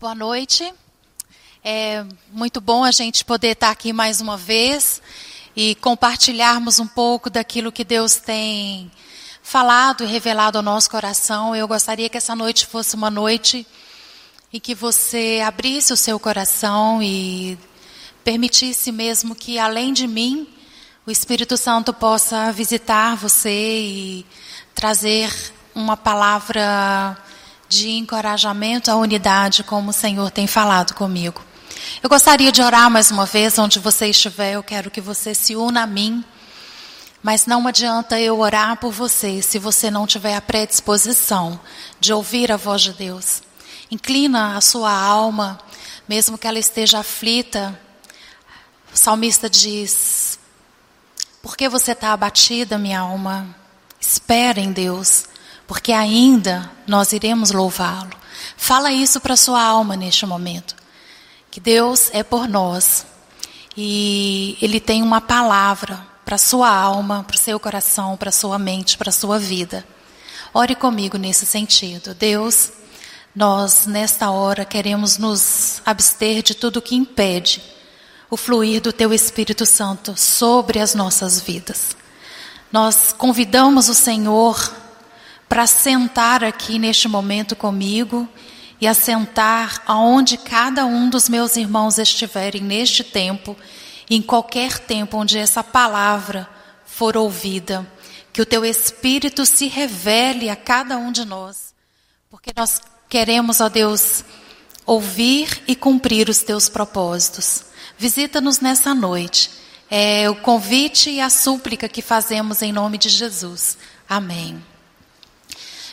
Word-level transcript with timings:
Boa 0.00 0.14
noite. 0.14 0.72
É 1.62 2.06
muito 2.32 2.58
bom 2.58 2.84
a 2.84 2.90
gente 2.90 3.22
poder 3.22 3.48
estar 3.48 3.68
aqui 3.68 3.92
mais 3.92 4.18
uma 4.18 4.34
vez 4.34 5.02
e 5.54 5.74
compartilharmos 5.74 6.78
um 6.78 6.86
pouco 6.86 7.28
daquilo 7.28 7.70
que 7.70 7.84
Deus 7.84 8.16
tem 8.16 8.90
falado 9.42 10.02
e 10.02 10.06
revelado 10.06 10.56
ao 10.56 10.64
nosso 10.64 10.88
coração. 10.88 11.54
Eu 11.54 11.68
gostaria 11.68 12.08
que 12.08 12.16
essa 12.16 12.34
noite 12.34 12.64
fosse 12.64 12.96
uma 12.96 13.10
noite 13.10 13.66
em 14.50 14.58
que 14.58 14.74
você 14.74 15.42
abrisse 15.46 15.92
o 15.92 15.98
seu 15.98 16.18
coração 16.18 17.02
e 17.02 17.58
permitisse 18.24 18.90
mesmo 18.90 19.34
que, 19.34 19.58
além 19.58 19.92
de 19.92 20.06
mim, 20.06 20.48
o 21.06 21.10
Espírito 21.10 21.58
Santo 21.58 21.92
possa 21.92 22.50
visitar 22.52 23.16
você 23.16 23.82
e 23.82 24.26
trazer 24.74 25.30
uma 25.74 25.94
palavra 25.94 27.18
de 27.70 27.90
encorajamento 27.90 28.90
à 28.90 28.96
unidade, 28.96 29.62
como 29.62 29.90
o 29.90 29.92
Senhor 29.92 30.28
tem 30.32 30.48
falado 30.48 30.92
comigo. 30.92 31.40
Eu 32.02 32.10
gostaria 32.10 32.50
de 32.50 32.60
orar 32.60 32.90
mais 32.90 33.12
uma 33.12 33.24
vez, 33.24 33.56
onde 33.60 33.78
você 33.78 34.08
estiver, 34.08 34.54
eu 34.54 34.62
quero 34.62 34.90
que 34.90 35.00
você 35.00 35.32
se 35.32 35.54
una 35.54 35.84
a 35.84 35.86
mim. 35.86 36.24
Mas 37.22 37.46
não 37.46 37.68
adianta 37.68 38.18
eu 38.18 38.40
orar 38.40 38.76
por 38.78 38.90
você 38.90 39.40
se 39.40 39.56
você 39.56 39.88
não 39.88 40.04
tiver 40.04 40.34
a 40.34 40.40
predisposição 40.40 41.60
de 42.00 42.12
ouvir 42.12 42.50
a 42.50 42.56
voz 42.56 42.82
de 42.82 42.92
Deus. 42.92 43.40
Inclina 43.88 44.56
a 44.56 44.60
sua 44.60 44.92
alma, 44.92 45.60
mesmo 46.08 46.36
que 46.36 46.48
ela 46.48 46.58
esteja 46.58 46.98
aflita. 46.98 47.78
O 48.92 48.96
salmista 48.96 49.48
diz: 49.48 50.40
Por 51.40 51.56
que 51.56 51.68
você 51.68 51.92
está 51.92 52.12
abatida, 52.12 52.76
minha 52.76 52.98
alma? 52.98 53.54
Espera 54.00 54.58
em 54.58 54.72
Deus 54.72 55.29
porque 55.70 55.92
ainda 55.92 56.68
nós 56.84 57.12
iremos 57.12 57.52
louvá-lo. 57.52 58.10
Fala 58.56 58.90
isso 58.90 59.20
para 59.20 59.36
sua 59.36 59.62
alma 59.62 59.94
neste 59.94 60.26
momento. 60.26 60.74
Que 61.48 61.60
Deus 61.60 62.10
é 62.12 62.24
por 62.24 62.48
nós 62.48 63.06
e 63.76 64.58
Ele 64.60 64.80
tem 64.80 65.00
uma 65.00 65.20
palavra 65.20 66.04
para 66.24 66.36
sua 66.36 66.68
alma, 66.68 67.22
para 67.22 67.36
o 67.36 67.38
seu 67.38 67.60
coração, 67.60 68.16
para 68.16 68.32
sua 68.32 68.58
mente, 68.58 68.98
para 68.98 69.12
sua 69.12 69.38
vida. 69.38 69.86
Ore 70.52 70.74
comigo 70.74 71.16
nesse 71.16 71.46
sentido. 71.46 72.14
Deus, 72.14 72.72
nós 73.32 73.86
nesta 73.86 74.28
hora 74.28 74.64
queremos 74.64 75.18
nos 75.18 75.82
abster 75.86 76.42
de 76.42 76.56
tudo 76.56 76.82
que 76.82 76.96
impede 76.96 77.62
o 78.28 78.36
fluir 78.36 78.80
do 78.80 78.92
Teu 78.92 79.14
Espírito 79.14 79.64
Santo 79.64 80.18
sobre 80.18 80.80
as 80.80 80.96
nossas 80.96 81.40
vidas. 81.40 81.96
Nós 82.72 83.14
convidamos 83.16 83.88
o 83.88 83.94
Senhor 83.94 84.79
para 85.50 85.66
sentar 85.66 86.44
aqui 86.44 86.78
neste 86.78 87.08
momento 87.08 87.56
comigo 87.56 88.28
e 88.80 88.86
assentar 88.86 89.82
aonde 89.84 90.38
cada 90.38 90.86
um 90.86 91.10
dos 91.10 91.28
meus 91.28 91.56
irmãos 91.56 91.98
estiverem 91.98 92.62
neste 92.62 93.02
tempo, 93.02 93.56
em 94.08 94.22
qualquer 94.22 94.78
tempo 94.78 95.16
onde 95.16 95.36
essa 95.36 95.64
palavra 95.64 96.48
for 96.86 97.16
ouvida, 97.16 97.84
que 98.32 98.40
o 98.40 98.46
teu 98.46 98.64
Espírito 98.64 99.44
se 99.44 99.66
revele 99.66 100.48
a 100.48 100.54
cada 100.54 100.96
um 100.96 101.10
de 101.10 101.24
nós, 101.24 101.74
porque 102.30 102.52
nós 102.56 102.80
queremos, 103.08 103.60
ó 103.60 103.68
Deus, 103.68 104.24
ouvir 104.86 105.64
e 105.66 105.74
cumprir 105.74 106.28
os 106.28 106.44
teus 106.44 106.68
propósitos. 106.68 107.64
Visita-nos 107.98 108.60
nessa 108.60 108.94
noite. 108.94 109.50
É 109.90 110.30
o 110.30 110.36
convite 110.36 111.10
e 111.10 111.20
a 111.20 111.28
súplica 111.28 111.88
que 111.88 112.00
fazemos 112.00 112.62
em 112.62 112.72
nome 112.72 112.96
de 112.96 113.08
Jesus. 113.08 113.76
Amém. 114.08 114.69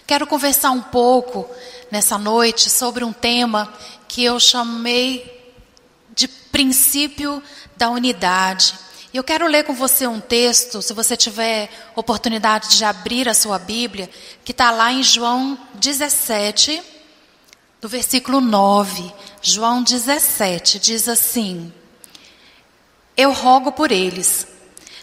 Quero 0.08 0.26
conversar 0.26 0.72
um 0.72 0.82
pouco 0.82 1.46
nessa 1.92 2.18
noite 2.18 2.70
sobre 2.70 3.04
um 3.04 3.12
tema 3.12 3.74
que 4.08 4.24
eu 4.24 4.40
chamei 4.40 5.54
de 6.16 6.30
princípio 6.30 7.44
da 7.76 7.90
unidade. 7.90 8.74
Eu 9.14 9.22
quero 9.22 9.46
ler 9.48 9.66
com 9.66 9.74
você 9.74 10.08
um 10.08 10.22
texto, 10.22 10.82
se 10.82 10.94
você 10.94 11.18
tiver 11.18 11.70
oportunidade 11.94 12.78
de 12.78 12.86
abrir 12.86 13.28
a 13.28 13.34
sua 13.34 13.60
Bíblia, 13.60 14.10
que 14.46 14.54
está 14.54 14.72
lá 14.72 14.94
em 14.94 15.04
João 15.04 15.60
17, 15.74 16.82
do 17.82 17.90
versículo 17.90 18.40
9. 18.40 19.14
João 19.42 19.84
17 19.84 20.80
diz 20.80 21.10
assim: 21.10 21.74
Eu 23.18 23.34
rogo 23.34 23.74
por 23.74 23.92
eles. 23.92 24.48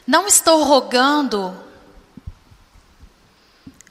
Não 0.07 0.27
estou 0.27 0.63
rogando 0.63 1.55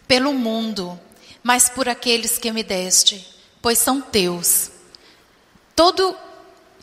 pelo 0.07 0.33
mundo, 0.33 0.99
mas 1.43 1.67
por 1.67 1.89
aqueles 1.89 2.37
que 2.37 2.51
me 2.51 2.63
deste, 2.63 3.27
pois 3.61 3.77
são 3.77 3.99
teus. 3.99 4.71
Todo, 5.75 6.15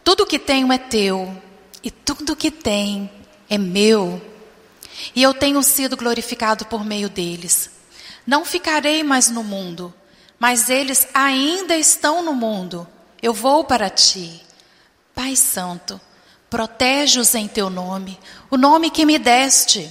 tudo 0.05 0.27
que 0.27 0.39
tenho 0.39 0.71
é 0.71 0.79
teu, 0.79 1.35
e 1.83 1.91
tudo 1.91 2.37
que 2.37 2.51
tem 2.51 3.11
é 3.49 3.57
meu. 3.57 4.21
E 5.15 5.23
eu 5.23 5.33
tenho 5.33 5.63
sido 5.63 5.97
glorificado 5.97 6.67
por 6.67 6.85
meio 6.85 7.09
deles. 7.09 7.71
Não 8.27 8.45
ficarei 8.45 9.03
mais 9.03 9.31
no 9.31 9.43
mundo, 9.43 9.93
mas 10.39 10.69
eles 10.69 11.09
ainda 11.15 11.75
estão 11.77 12.23
no 12.23 12.35
mundo. 12.35 12.87
Eu 13.23 13.33
vou 13.33 13.65
para 13.65 13.89
ti. 13.89 14.43
Pai 15.15 15.37
Santo, 15.37 15.99
protege-os 16.51 17.35
em 17.35 17.49
teu 17.49 17.71
nome, 17.71 18.19
o 18.51 18.57
nome 18.57 18.91
que 18.91 19.07
me 19.07 19.19
deste 19.19 19.91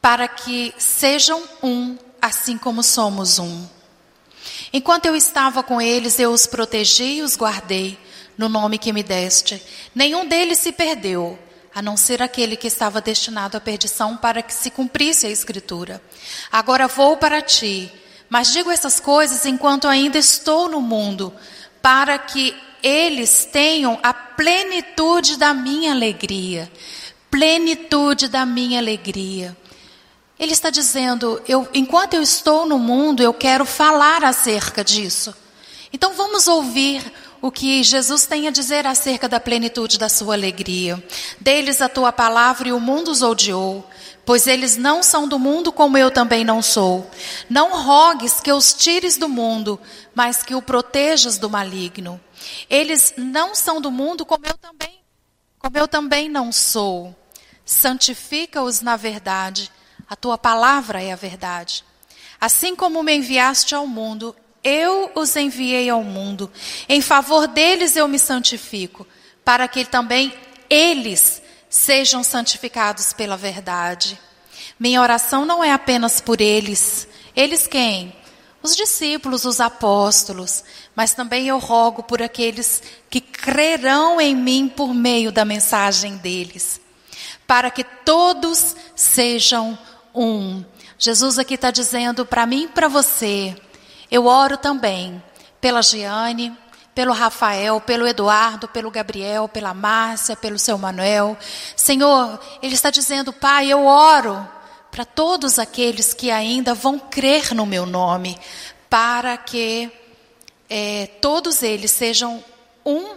para 0.00 0.28
que 0.28 0.74
sejam 0.78 1.42
um, 1.62 1.96
assim 2.20 2.56
como 2.56 2.82
somos 2.82 3.38
um. 3.38 3.66
Enquanto 4.72 5.06
eu 5.06 5.16
estava 5.16 5.62
com 5.62 5.80
eles, 5.80 6.18
eu 6.18 6.30
os 6.30 6.46
protegi 6.46 7.18
e 7.18 7.22
os 7.22 7.36
guardei, 7.36 7.98
no 8.36 8.48
nome 8.48 8.78
que 8.78 8.92
me 8.92 9.02
deste. 9.02 9.62
Nenhum 9.94 10.26
deles 10.26 10.58
se 10.58 10.72
perdeu, 10.72 11.38
a 11.74 11.82
não 11.82 11.96
ser 11.96 12.22
aquele 12.22 12.56
que 12.56 12.66
estava 12.66 13.00
destinado 13.00 13.56
à 13.56 13.60
perdição, 13.60 14.16
para 14.16 14.42
que 14.42 14.52
se 14.52 14.70
cumprisse 14.70 15.26
a 15.26 15.30
Escritura. 15.30 16.02
Agora 16.50 16.88
vou 16.88 17.16
para 17.16 17.42
ti, 17.42 17.90
mas 18.28 18.52
digo 18.52 18.70
essas 18.70 19.00
coisas 19.00 19.46
enquanto 19.46 19.88
ainda 19.88 20.18
estou 20.18 20.68
no 20.68 20.80
mundo, 20.80 21.32
para 21.80 22.18
que 22.18 22.54
eles 22.82 23.44
tenham 23.44 23.98
a 24.02 24.12
plenitude 24.12 25.36
da 25.36 25.52
minha 25.54 25.92
alegria. 25.92 26.70
Plenitude 27.30 28.28
da 28.28 28.46
minha 28.46 28.78
alegria. 28.78 29.56
Ele 30.38 30.52
está 30.52 30.70
dizendo: 30.70 31.42
eu, 31.48 31.68
enquanto 31.74 32.14
eu 32.14 32.22
estou 32.22 32.66
no 32.66 32.78
mundo, 32.78 33.22
eu 33.22 33.34
quero 33.34 33.64
falar 33.64 34.22
acerca 34.22 34.84
disso. 34.84 35.34
Então 35.92 36.14
vamos 36.14 36.46
ouvir 36.46 37.12
o 37.40 37.50
que 37.50 37.82
Jesus 37.82 38.26
tem 38.26 38.48
a 38.48 38.50
dizer 38.50 38.86
acerca 38.86 39.28
da 39.28 39.40
plenitude 39.40 39.98
da 39.98 40.08
sua 40.08 40.34
alegria. 40.34 41.02
Deles 41.40 41.80
a 41.80 41.88
tua 41.88 42.12
palavra 42.12 42.68
e 42.68 42.72
o 42.72 42.80
mundo 42.80 43.10
os 43.10 43.22
odiou, 43.22 43.88
pois 44.24 44.46
eles 44.46 44.76
não 44.76 45.02
são 45.02 45.26
do 45.26 45.38
mundo 45.38 45.72
como 45.72 45.96
eu 45.96 46.10
também 46.10 46.44
não 46.44 46.60
sou. 46.60 47.08
Não 47.48 47.80
rogues 47.80 48.40
que 48.40 48.52
os 48.52 48.72
tires 48.74 49.16
do 49.16 49.28
mundo, 49.28 49.80
mas 50.14 50.42
que 50.42 50.54
o 50.54 50.62
protejas 50.62 51.38
do 51.38 51.48
maligno. 51.48 52.20
Eles 52.68 53.14
não 53.16 53.54
são 53.54 53.80
do 53.80 53.90
mundo 53.90 54.26
como 54.26 54.46
eu 54.46 54.58
também, 54.58 55.00
como 55.58 55.78
eu 55.78 55.88
também 55.88 56.28
não 56.28 56.52
sou. 56.52 57.16
Santifica-os 57.64 58.80
na 58.80 58.96
verdade. 58.96 59.70
A 60.08 60.16
tua 60.16 60.38
palavra 60.38 61.02
é 61.02 61.12
a 61.12 61.16
verdade. 61.16 61.84
Assim 62.40 62.74
como 62.74 63.02
me 63.02 63.14
enviaste 63.14 63.74
ao 63.74 63.86
mundo, 63.86 64.34
eu 64.62 65.10
os 65.14 65.36
enviei 65.36 65.90
ao 65.90 66.02
mundo. 66.02 66.50
Em 66.88 67.00
favor 67.00 67.46
deles 67.46 67.96
eu 67.96 68.08
me 68.08 68.18
santifico, 68.18 69.06
para 69.44 69.68
que 69.68 69.84
também 69.84 70.32
eles 70.70 71.42
sejam 71.68 72.24
santificados 72.24 73.12
pela 73.12 73.36
verdade. 73.36 74.18
Minha 74.78 75.02
oração 75.02 75.44
não 75.44 75.62
é 75.62 75.72
apenas 75.72 76.20
por 76.20 76.40
eles. 76.40 77.08
Eles 77.34 77.66
quem? 77.66 78.14
Os 78.62 78.74
discípulos, 78.74 79.44
os 79.44 79.60
apóstolos, 79.60 80.64
mas 80.94 81.14
também 81.14 81.46
eu 81.46 81.58
rogo 81.58 82.02
por 82.02 82.20
aqueles 82.20 82.82
que 83.08 83.20
crerão 83.20 84.20
em 84.20 84.34
mim 84.34 84.68
por 84.68 84.92
meio 84.92 85.30
da 85.30 85.44
mensagem 85.44 86.16
deles, 86.16 86.80
para 87.46 87.70
que 87.70 87.84
todos 87.84 88.74
sejam 88.96 89.78
um. 90.18 90.64
Jesus 90.98 91.38
aqui 91.38 91.54
está 91.54 91.70
dizendo 91.70 92.26
para 92.26 92.44
mim 92.44 92.64
e 92.64 92.68
para 92.68 92.88
você, 92.88 93.56
eu 94.10 94.26
oro 94.26 94.56
também 94.56 95.22
pela 95.60 95.80
Giane, 95.80 96.56
pelo 96.94 97.12
Rafael, 97.12 97.80
pelo 97.80 98.06
Eduardo, 98.06 98.66
pelo 98.66 98.90
Gabriel, 98.90 99.48
pela 99.48 99.72
Márcia, 99.72 100.34
pelo 100.34 100.58
seu 100.58 100.76
Manuel. 100.76 101.38
Senhor, 101.76 102.40
ele 102.60 102.74
está 102.74 102.90
dizendo, 102.90 103.32
Pai, 103.32 103.72
eu 103.72 103.86
oro 103.86 104.46
para 104.90 105.04
todos 105.04 105.60
aqueles 105.60 106.12
que 106.12 106.30
ainda 106.30 106.74
vão 106.74 106.98
crer 106.98 107.54
no 107.54 107.64
meu 107.64 107.86
nome, 107.86 108.36
para 108.90 109.36
que 109.36 109.88
é, 110.68 111.06
todos 111.20 111.62
eles 111.62 111.92
sejam 111.92 112.42
um, 112.84 113.14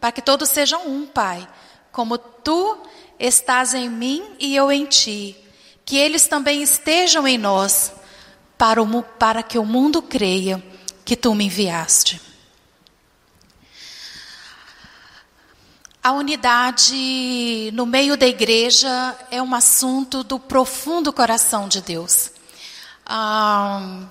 para 0.00 0.12
que 0.12 0.22
todos 0.22 0.48
sejam 0.48 0.86
um, 0.88 1.06
Pai, 1.06 1.46
como 1.92 2.16
tu 2.16 2.78
estás 3.18 3.74
em 3.74 3.90
mim 3.90 4.24
e 4.38 4.56
eu 4.56 4.72
em 4.72 4.86
ti 4.86 5.36
que 5.88 5.96
eles 5.96 6.26
também 6.26 6.62
estejam 6.62 7.26
em 7.26 7.38
nós, 7.38 7.94
para, 8.58 8.82
o, 8.82 9.02
para 9.02 9.42
que 9.42 9.58
o 9.58 9.64
mundo 9.64 10.02
creia 10.02 10.62
que 11.02 11.16
tu 11.16 11.34
me 11.34 11.46
enviaste. 11.46 12.20
A 16.04 16.12
unidade 16.12 17.70
no 17.72 17.86
meio 17.86 18.18
da 18.18 18.26
igreja 18.26 19.16
é 19.30 19.40
um 19.40 19.54
assunto 19.54 20.22
do 20.22 20.38
profundo 20.38 21.10
coração 21.10 21.66
de 21.66 21.80
Deus. 21.80 22.32
Ah, 23.06 24.02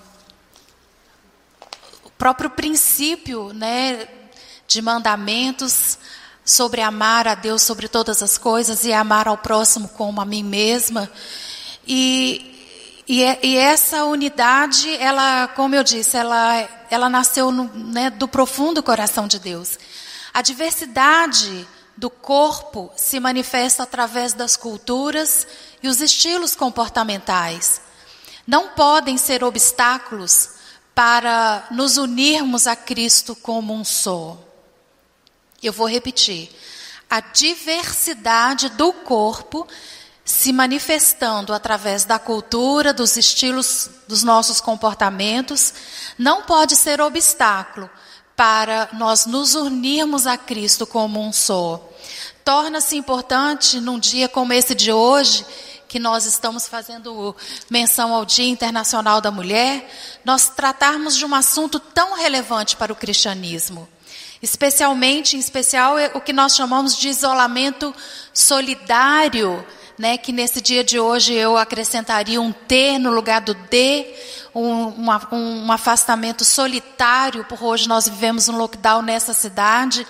o 2.03 2.09
próprio 2.09 2.49
princípio 2.49 3.53
né, 3.53 4.07
de 4.67 4.81
mandamentos 4.81 5.99
sobre 6.43 6.81
amar 6.81 7.27
a 7.27 7.35
Deus 7.35 7.61
sobre 7.61 7.87
todas 7.87 8.23
as 8.23 8.35
coisas 8.35 8.83
e 8.83 8.91
amar 8.91 9.27
ao 9.27 9.37
próximo 9.37 9.87
como 9.89 10.19
a 10.19 10.25
mim 10.25 10.41
mesma. 10.41 11.07
E, 11.87 13.01
e, 13.07 13.23
e 13.41 13.57
essa 13.57 14.03
unidade, 14.03 14.93
ela, 14.97 15.47
como 15.49 15.73
eu 15.73 15.83
disse, 15.83 16.17
ela, 16.17 16.67
ela 16.89 17.09
nasceu 17.09 17.51
no, 17.51 17.63
né, 17.73 18.09
do 18.09 18.27
profundo 18.27 18.83
coração 18.83 19.27
de 19.27 19.39
Deus. 19.39 19.79
A 20.33 20.41
diversidade 20.41 21.65
do 21.95 22.09
corpo 22.09 22.91
se 22.95 23.19
manifesta 23.19 23.83
através 23.83 24.33
das 24.33 24.55
culturas 24.57 25.47
e 25.81 25.87
os 25.87 26.01
estilos 26.01 26.55
comportamentais. 26.55 27.81
Não 28.45 28.69
podem 28.69 29.17
ser 29.17 29.43
obstáculos 29.43 30.51
para 30.93 31.67
nos 31.71 31.97
unirmos 31.97 32.67
a 32.67 32.75
Cristo 32.75 33.35
como 33.35 33.73
um 33.73 33.83
só. 33.83 34.37
Eu 35.61 35.73
vou 35.73 35.87
repetir. 35.87 36.49
A 37.09 37.19
diversidade 37.19 38.69
do 38.69 38.91
corpo 38.91 39.67
se 40.27 40.51
manifestando 40.51 41.53
através 41.53 42.03
da 42.03 42.19
cultura, 42.19 42.91
dos 42.91 43.15
estilos 43.15 43.89
dos 44.09 44.23
nossos 44.23 44.59
comportamentos, 44.59 45.73
não 46.17 46.41
pode 46.41 46.75
ser 46.75 46.99
obstáculo 46.99 47.89
para 48.35 48.89
nós 48.91 49.25
nos 49.25 49.55
unirmos 49.55 50.27
a 50.27 50.37
Cristo 50.37 50.85
como 50.85 51.25
um 51.25 51.31
só. 51.31 51.81
Torna-se 52.43 52.97
importante 52.97 53.79
num 53.79 53.97
dia 53.97 54.27
como 54.27 54.51
esse 54.51 54.75
de 54.75 54.91
hoje, 54.91 55.45
que 55.87 55.97
nós 55.97 56.25
estamos 56.25 56.67
fazendo 56.67 57.33
menção 57.69 58.13
ao 58.13 58.25
Dia 58.25 58.49
Internacional 58.49 59.21
da 59.21 59.31
Mulher, 59.31 59.89
nós 60.25 60.49
tratarmos 60.49 61.15
de 61.15 61.23
um 61.23 61.33
assunto 61.33 61.79
tão 61.79 62.15
relevante 62.15 62.75
para 62.75 62.91
o 62.91 62.97
cristianismo. 62.97 63.87
Especialmente, 64.41 65.37
em 65.37 65.39
especial, 65.39 65.97
é 65.97 66.11
o 66.13 66.19
que 66.19 66.33
nós 66.33 66.53
chamamos 66.53 66.97
de 66.97 67.07
isolamento 67.07 67.95
solidário, 68.33 69.65
né, 69.97 70.17
que 70.17 70.31
nesse 70.31 70.61
dia 70.61 70.83
de 70.83 70.99
hoje 70.99 71.33
eu 71.33 71.57
acrescentaria 71.57 72.39
um 72.39 72.51
T 72.51 72.99
no 72.99 73.11
lugar 73.11 73.41
do 73.41 73.55
D, 73.55 74.13
um, 74.53 74.93
um, 75.31 75.71
afastamento 75.71 76.45
solitário, 76.45 77.43
por 77.45 77.63
hoje 77.63 77.87
nós 77.87 78.07
vivemos 78.07 78.47
um 78.47 78.57
lockdown 78.57 79.01
nessa 79.01 79.33
cidade, 79.33 80.05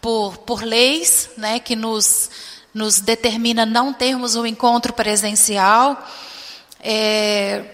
por, 0.00 0.36
por 0.38 0.62
leis 0.62 1.30
né, 1.36 1.58
que 1.58 1.74
nos, 1.74 2.30
nos 2.74 3.00
determina 3.00 3.64
não 3.64 3.92
termos 3.92 4.36
um 4.36 4.44
encontro 4.44 4.92
presencial. 4.92 6.06
É, 6.80 7.64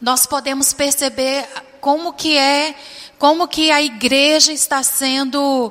nós 0.00 0.24
podemos 0.24 0.72
perceber 0.72 1.46
como 1.80 2.12
que 2.12 2.38
é 2.38 2.74
como 3.18 3.46
que 3.46 3.70
a 3.70 3.82
igreja 3.82 4.50
está 4.50 4.82
sendo 4.82 5.70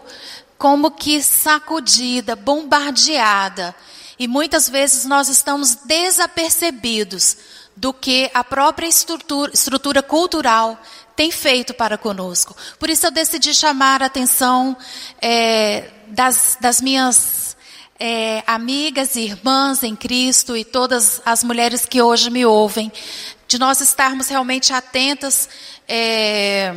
como 0.56 0.92
que 0.92 1.24
sacudida, 1.24 2.36
bombardeada. 2.36 3.74
E 4.20 4.28
muitas 4.28 4.68
vezes 4.68 5.06
nós 5.06 5.30
estamos 5.30 5.76
desapercebidos 5.86 7.38
do 7.76 7.94
que 7.94 8.30
a 8.34 8.44
própria 8.44 8.88
estrutura, 8.88 9.50
estrutura 9.54 10.04
cultural 10.04 10.78
tem 11.16 11.32
feito 11.32 11.74
para 11.74 11.98
conosco. 11.98 12.56
Por 12.78 12.90
isso 12.90 13.08
eu 13.08 13.12
decidi 13.12 13.54
chamar 13.54 14.04
a 14.04 14.08
atenção 14.08 14.76
é, 15.22 15.90
das, 16.08 16.58
das, 16.60 16.82
minhas 16.82 17.56
é, 17.98 18.44
amigas 18.46 19.16
e 19.16 19.22
irmãs 19.22 19.84
em 19.84 19.96
Cristo 19.96 20.58
e 20.58 20.66
todas 20.66 21.22
as 21.26 21.42
mulheres 21.42 21.86
que 21.86 22.02
hoje 22.02 22.30
me 22.30 22.46
ouvem, 22.46 22.92
de 23.48 23.58
nós 23.58 23.80
estarmos 23.80 24.28
realmente 24.28 24.74
atentas. 24.74 25.48
É, 25.88 26.74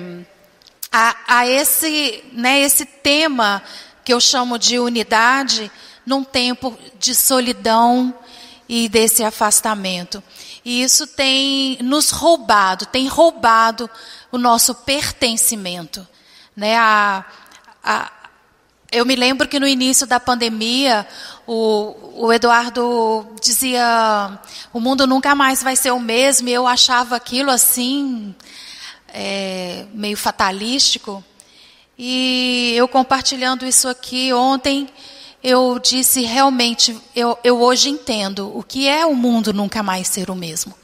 a, 0.93 1.17
a 1.27 1.47
esse, 1.49 2.23
né, 2.33 2.61
esse 2.61 2.85
tema 2.85 3.63
que 4.05 4.13
eu 4.13 4.21
chamo 4.21 4.59
de 4.59 4.79
unidade 4.79 5.71
num 6.05 6.25
tempo 6.25 6.77
de 6.99 7.15
solidão 7.15 8.15
e 8.69 8.89
desse 8.89 9.23
afastamento. 9.23 10.23
E 10.65 10.83
isso 10.83 11.07
tem 11.07 11.79
nos 11.83 12.11
roubado, 12.11 12.87
tem 12.87 13.07
roubado 13.09 13.91
o 14.31 14.39
nosso 14.39 14.75
pertencimento. 14.75 16.07
Né? 16.57 16.77
A, 16.77 17.25
a, 17.83 18.11
eu 18.91 19.05
me 19.05 19.17
lembro 19.17 19.49
que 19.49 19.59
no 19.59 19.67
início 19.67 20.07
da 20.07 20.21
pandemia, 20.21 21.07
o, 21.47 22.25
o 22.27 22.33
Eduardo 22.33 23.27
dizia: 23.41 24.39
o 24.73 24.79
mundo 24.79 25.07
nunca 25.07 25.35
mais 25.35 25.63
vai 25.63 25.75
ser 25.75 25.91
o 25.91 25.99
mesmo, 25.99 26.49
e 26.49 26.53
eu 26.53 26.67
achava 26.67 27.17
aquilo 27.17 27.51
assim 27.51 28.35
é, 29.09 29.87
meio 29.93 30.17
fatalístico. 30.17 31.25
E 31.99 32.73
eu 32.77 32.89
compartilhando 32.89 33.67
isso 33.67 33.89
aqui 33.89 34.33
ontem, 34.33 34.89
eu 35.43 35.79
disse 35.79 36.23
realmente, 36.23 36.97
eu, 37.15 37.37
eu 37.43 37.61
hoje 37.61 37.89
entendo 37.89 38.57
o 38.57 38.63
que 38.63 38.87
é 38.87 39.05
o 39.05 39.15
mundo 39.15 39.53
nunca 39.53 39.83
mais 39.83 40.07
ser 40.07 40.31
o 40.31 40.37
mesmo. 40.37 40.75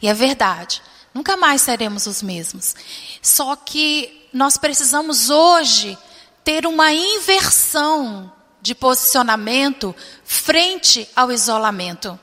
E 0.00 0.08
é 0.08 0.14
verdade, 0.14 0.82
nunca 1.12 1.36
mais 1.36 1.62
seremos 1.62 2.06
os 2.06 2.22
mesmos. 2.22 2.74
Só 3.20 3.54
que 3.54 4.26
nós 4.32 4.56
precisamos 4.56 5.28
hoje 5.28 5.98
ter 6.42 6.66
uma 6.66 6.92
inversão 6.92 8.32
de 8.62 8.74
posicionamento 8.74 9.94
frente 10.24 11.08
ao 11.14 11.30
isolamento. 11.30 12.18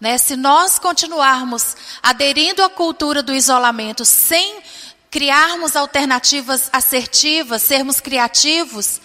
Né? 0.00 0.16
Se 0.16 0.36
nós 0.36 0.78
continuarmos 0.78 1.76
aderindo 2.02 2.62
à 2.62 2.70
cultura 2.70 3.22
do 3.22 3.34
isolamento 3.34 4.04
sem 4.04 4.60
criarmos 5.10 5.76
alternativas 5.76 6.70
assertivas, 6.72 7.62
sermos 7.62 8.00
criativos, 8.00 9.00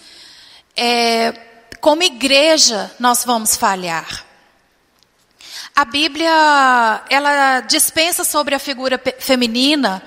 é, 0.76 1.53
como 1.84 2.02
igreja 2.02 2.90
nós 2.98 3.26
vamos 3.26 3.56
falhar. 3.56 4.24
A 5.76 5.84
Bíblia, 5.84 6.32
ela 7.10 7.60
dispensa 7.60 8.24
sobre 8.24 8.54
a 8.54 8.58
figura 8.58 8.98
feminina 9.18 10.02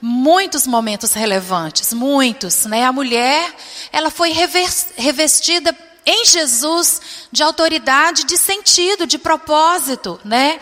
muitos 0.00 0.68
momentos 0.68 1.14
relevantes, 1.14 1.92
muitos, 1.92 2.64
né? 2.66 2.84
A 2.84 2.92
mulher, 2.92 3.52
ela 3.90 4.08
foi 4.08 4.30
revestida 4.96 5.76
em 6.06 6.24
Jesus 6.26 7.00
de 7.32 7.42
autoridade, 7.42 8.22
de 8.22 8.38
sentido, 8.38 9.04
de 9.04 9.18
propósito, 9.18 10.20
né? 10.24 10.60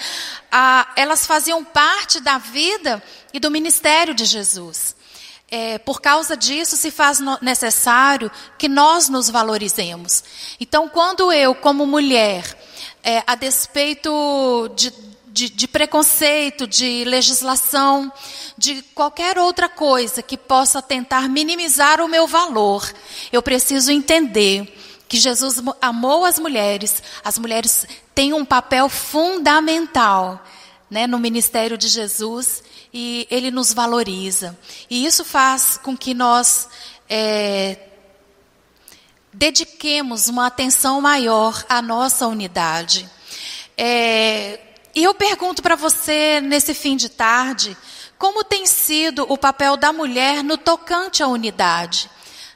Ah, 0.50 0.90
elas 0.96 1.26
faziam 1.26 1.62
parte 1.62 2.20
da 2.20 2.38
vida 2.38 3.02
e 3.34 3.38
do 3.38 3.50
ministério 3.50 4.14
de 4.14 4.24
Jesus. 4.24 4.96
É, 5.50 5.78
por 5.78 6.00
causa 6.00 6.36
disso, 6.36 6.76
se 6.76 6.90
faz 6.90 7.20
necessário 7.40 8.30
que 8.58 8.68
nós 8.68 9.08
nos 9.08 9.28
valorizemos. 9.28 10.24
Então, 10.58 10.88
quando 10.88 11.30
eu, 11.30 11.54
como 11.54 11.86
mulher, 11.86 12.56
é, 13.02 13.22
a 13.26 13.34
despeito 13.34 14.10
de, 14.74 14.92
de, 15.26 15.50
de, 15.50 15.68
preconceito, 15.68 16.66
de 16.66 17.04
legislação, 17.04 18.10
de 18.56 18.82
qualquer 18.94 19.38
outra 19.38 19.68
coisa 19.68 20.22
que 20.22 20.38
possa 20.38 20.80
tentar 20.80 21.28
minimizar 21.28 22.00
o 22.00 22.08
meu 22.08 22.26
valor, 22.26 22.90
eu 23.30 23.42
preciso 23.42 23.92
entender 23.92 24.74
que 25.06 25.18
Jesus 25.18 25.62
amou 25.80 26.24
as 26.24 26.38
mulheres, 26.38 27.02
as 27.22 27.38
mulheres 27.38 27.86
têm 28.14 28.32
um 28.32 28.44
papel 28.44 28.88
fundamental 28.88 30.42
né, 30.94 31.08
no 31.08 31.18
ministério 31.18 31.76
de 31.76 31.88
Jesus 31.88 32.62
e 32.92 33.26
ele 33.28 33.50
nos 33.50 33.72
valoriza. 33.72 34.56
E 34.88 35.04
isso 35.04 35.24
faz 35.24 35.76
com 35.76 35.96
que 35.96 36.14
nós 36.14 36.68
é, 37.10 37.76
dediquemos 39.32 40.28
uma 40.28 40.46
atenção 40.46 41.00
maior 41.00 41.66
à 41.68 41.82
nossa 41.82 42.28
unidade. 42.28 43.10
É, 43.76 44.60
e 44.94 45.02
eu 45.02 45.12
pergunto 45.12 45.62
para 45.62 45.74
você, 45.74 46.40
nesse 46.40 46.72
fim 46.72 46.96
de 46.96 47.08
tarde, 47.08 47.76
como 48.16 48.44
tem 48.44 48.64
sido 48.64 49.26
o 49.28 49.36
papel 49.36 49.76
da 49.76 49.92
mulher 49.92 50.44
no 50.44 50.56
tocante 50.56 51.24
à 51.24 51.26
unidade? 51.26 52.08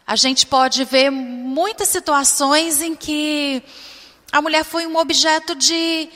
A 0.07 0.15
gente 0.15 0.47
pode 0.47 0.85
ver 0.85 1.11
muitas 1.11 1.89
situações 1.89 2.81
em 2.83 2.95
que 2.95 3.61
a 4.31 4.41
mulher 4.41 4.65
foi 4.65 4.87
um 4.87 4.97
objeto 4.97 5.57
de, 5.57 6.09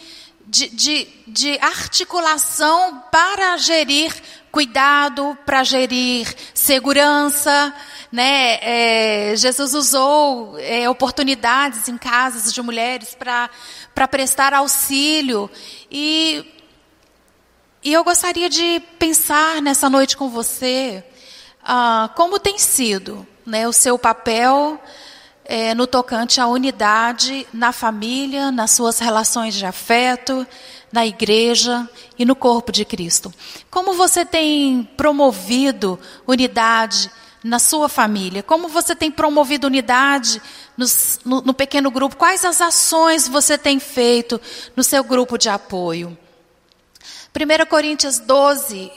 de, 0.46 0.68
de, 0.68 1.08
de 1.26 1.58
articulação 1.60 3.02
para 3.10 3.56
gerir 3.56 4.12
cuidado, 4.50 5.36
para 5.46 5.64
gerir 5.64 6.32
segurança. 6.54 7.74
Né? 8.10 8.58
É, 8.60 9.36
Jesus 9.36 9.74
usou 9.74 10.58
é, 10.58 10.88
oportunidades 10.88 11.88
em 11.88 11.96
casas 11.96 12.52
de 12.52 12.60
mulheres 12.60 13.14
para 13.14 14.08
prestar 14.08 14.52
auxílio. 14.52 15.50
E, 15.90 16.44
e 17.82 17.92
eu 17.92 18.04
gostaria 18.04 18.50
de 18.50 18.80
pensar 18.98 19.62
nessa 19.62 19.88
noite 19.88 20.16
com 20.16 20.28
você 20.28 21.02
ah, 21.64 22.10
como 22.16 22.40
tem 22.40 22.58
sido 22.58 23.26
né, 23.46 23.68
o 23.68 23.72
seu 23.72 23.98
papel 23.98 24.80
é, 25.52 25.74
no 25.74 25.86
tocante 25.86 26.40
à 26.40 26.46
unidade 26.46 27.46
na 27.52 27.72
família, 27.72 28.50
nas 28.50 28.70
suas 28.70 28.98
relações 28.98 29.52
de 29.52 29.66
afeto, 29.66 30.46
na 30.90 31.06
igreja 31.06 31.86
e 32.18 32.24
no 32.24 32.34
corpo 32.34 32.72
de 32.72 32.86
Cristo. 32.86 33.30
Como 33.70 33.92
você 33.92 34.24
tem 34.24 34.82
promovido 34.96 36.00
unidade 36.26 37.10
na 37.44 37.58
sua 37.58 37.86
família? 37.86 38.42
Como 38.42 38.66
você 38.66 38.96
tem 38.96 39.10
promovido 39.10 39.66
unidade 39.66 40.40
no, 40.74 41.42
no 41.42 41.52
pequeno 41.52 41.90
grupo? 41.90 42.16
Quais 42.16 42.46
as 42.46 42.62
ações 42.62 43.28
você 43.28 43.58
tem 43.58 43.78
feito 43.78 44.40
no 44.74 44.82
seu 44.82 45.04
grupo 45.04 45.36
de 45.36 45.50
apoio? 45.50 46.16
1 47.36 47.66
Coríntios 47.66 48.18
12, 48.18 48.90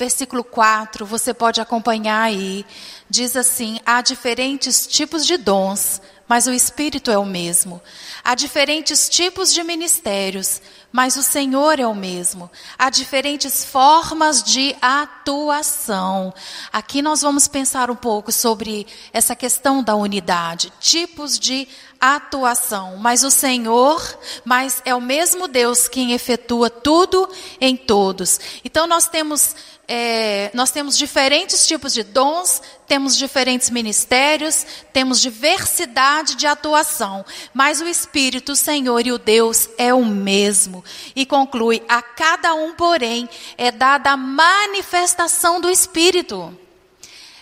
versículo 0.00 0.42
4, 0.42 1.04
você 1.04 1.34
pode 1.34 1.60
acompanhar 1.60 2.22
aí. 2.22 2.64
Diz 3.08 3.36
assim: 3.36 3.78
há 3.84 4.00
diferentes 4.00 4.86
tipos 4.86 5.26
de 5.26 5.36
dons, 5.36 6.00
mas 6.26 6.46
o 6.46 6.52
Espírito 6.52 7.10
é 7.10 7.18
o 7.18 7.26
mesmo. 7.26 7.82
Há 8.24 8.34
diferentes 8.34 9.10
tipos 9.10 9.52
de 9.52 9.62
ministérios, 9.62 10.62
mas 10.90 11.16
o 11.16 11.22
Senhor 11.22 11.78
é 11.78 11.86
o 11.86 11.94
mesmo. 11.94 12.50
Há 12.78 12.88
diferentes 12.88 13.62
formas 13.62 14.42
de 14.42 14.74
atuação. 14.80 16.32
Aqui 16.72 17.02
nós 17.02 17.20
vamos 17.20 17.46
pensar 17.46 17.90
um 17.90 17.96
pouco 17.96 18.32
sobre 18.32 18.86
essa 19.12 19.36
questão 19.36 19.82
da 19.82 19.94
unidade, 19.94 20.72
tipos 20.80 21.38
de 21.38 21.68
atuação. 22.00 22.96
Mas 22.96 23.22
o 23.22 23.30
Senhor, 23.30 24.02
mas 24.44 24.80
é 24.84 24.94
o 24.94 25.00
mesmo 25.00 25.46
Deus 25.46 25.88
quem 25.88 26.12
efetua 26.12 26.70
tudo 26.70 27.28
em 27.60 27.76
todos. 27.76 28.40
Então 28.64 28.86
nós 28.86 29.06
temos 29.06 29.54
é, 29.92 30.52
nós 30.54 30.70
temos 30.70 30.96
diferentes 30.96 31.66
tipos 31.66 31.92
de 31.92 32.04
dons, 32.04 32.62
temos 32.86 33.16
diferentes 33.16 33.70
ministérios, 33.70 34.64
temos 34.92 35.20
diversidade 35.20 36.36
de 36.36 36.46
atuação, 36.46 37.26
mas 37.52 37.80
o 37.80 37.88
Espírito, 37.88 38.52
o 38.52 38.56
Senhor 38.56 39.04
e 39.04 39.10
o 39.10 39.18
Deus 39.18 39.68
é 39.76 39.92
o 39.92 40.04
mesmo. 40.04 40.84
E 41.16 41.26
conclui: 41.26 41.82
a 41.88 42.00
cada 42.00 42.54
um, 42.54 42.72
porém, 42.72 43.28
é 43.58 43.72
dada 43.72 44.12
a 44.12 44.16
manifestação 44.16 45.60
do 45.60 45.68
Espírito, 45.68 46.56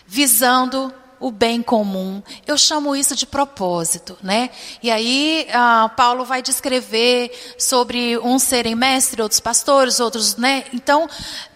visando 0.07 0.91
o 1.21 1.31
bem 1.31 1.63
comum. 1.63 2.23
Eu 2.47 2.57
chamo 2.57 2.95
isso 2.95 3.15
de 3.15 3.27
propósito, 3.27 4.17
né? 4.23 4.51
E 4.83 4.91
aí 4.91 5.47
uh, 5.49 5.89
Paulo 5.97 6.25
vai 6.25 6.43
descrever 6.43 7.31
sobre 7.59 8.19
uns 8.19 8.43
serem 8.43 8.75
mestres, 8.75 9.23
outros 9.23 9.41
pastores, 9.41 10.01
outros, 10.01 10.37
né? 10.37 10.65
Então 10.73 11.09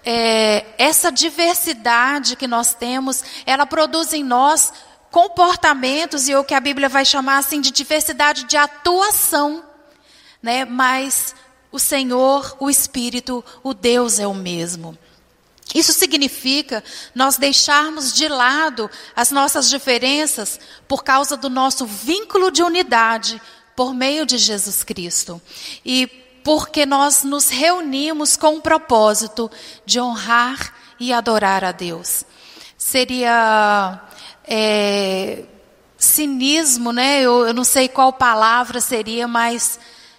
é, 0.05 0.65
essa 0.77 1.11
diversidade 1.11 2.37
que 2.37 2.47
nós 2.47 2.75
temos, 2.75 3.23
ela 3.47 3.67
produz 3.67 4.13
em 4.13 4.25
nós 4.25 4.73
comportamentos 5.11 6.29
e 6.29 6.35
o 6.35 6.43
que 6.43 6.55
a 6.55 6.61
Bíblia 6.61 6.89
vai 6.89 7.05
chamar 7.05 7.39
assim 7.39 7.61
de 7.61 7.71
diversidade 7.71 8.45
de 8.45 8.57
atuação, 8.57 9.63
né? 10.43 10.65
Mas 10.65 11.35
o 11.71 11.79
Senhor, 11.79 12.57
o 12.59 12.69
Espírito, 12.69 13.45
o 13.63 13.73
Deus 13.73 14.19
é 14.19 14.27
o 14.27 14.35
mesmo. 14.35 14.97
Isso 15.75 15.93
significa 15.93 16.83
nós 17.15 17.37
deixarmos 17.37 18.13
de 18.13 18.29
lado 18.29 18.91
as 19.17 19.31
nossas 19.31 19.69
diferenças 19.71 20.61
por 20.87 21.03
causa 21.03 21.37
do 21.37 21.49
nosso 21.49 21.87
vínculo 21.87 22.51
de 22.51 22.63
unidade 22.63 23.41
por 23.75 23.95
meio 23.95 24.27
de 24.27 24.37
Jesus 24.37 24.83
Cristo. 24.83 25.41
E 25.85 26.07
porque 26.45 26.85
nós 26.85 27.23
nos 27.23 27.49
reunimos 27.49 28.37
com 28.37 28.57
o 28.57 28.61
propósito 28.61 29.51
de 29.87 30.01
honrar 30.01 30.75
e 30.99 31.13
adorar 31.13 31.65
a 31.65 31.73
Deus. 31.73 32.25
Seria 32.77 34.01
é, 34.45 35.45
cinismo, 35.97 36.93
né? 36.93 37.23
Eu, 37.23 37.47
eu 37.47 37.55
não 37.55 37.65
sei 37.65 37.89
qual 37.89 38.13
palavra 38.13 38.81
seria, 38.81 39.29
mas 39.29 39.79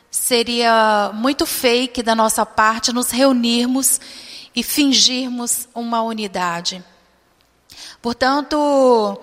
seria 0.10 1.12
muito 1.14 1.46
fake 1.46 2.02
da 2.02 2.16
nossa 2.16 2.46
parte 2.46 2.94
nos 2.94 3.10
reunirmos 3.12 4.00
e 4.56 4.62
fingirmos 4.62 5.68
uma 5.74 6.02
unidade. 6.02 6.84
Portanto, 8.02 9.20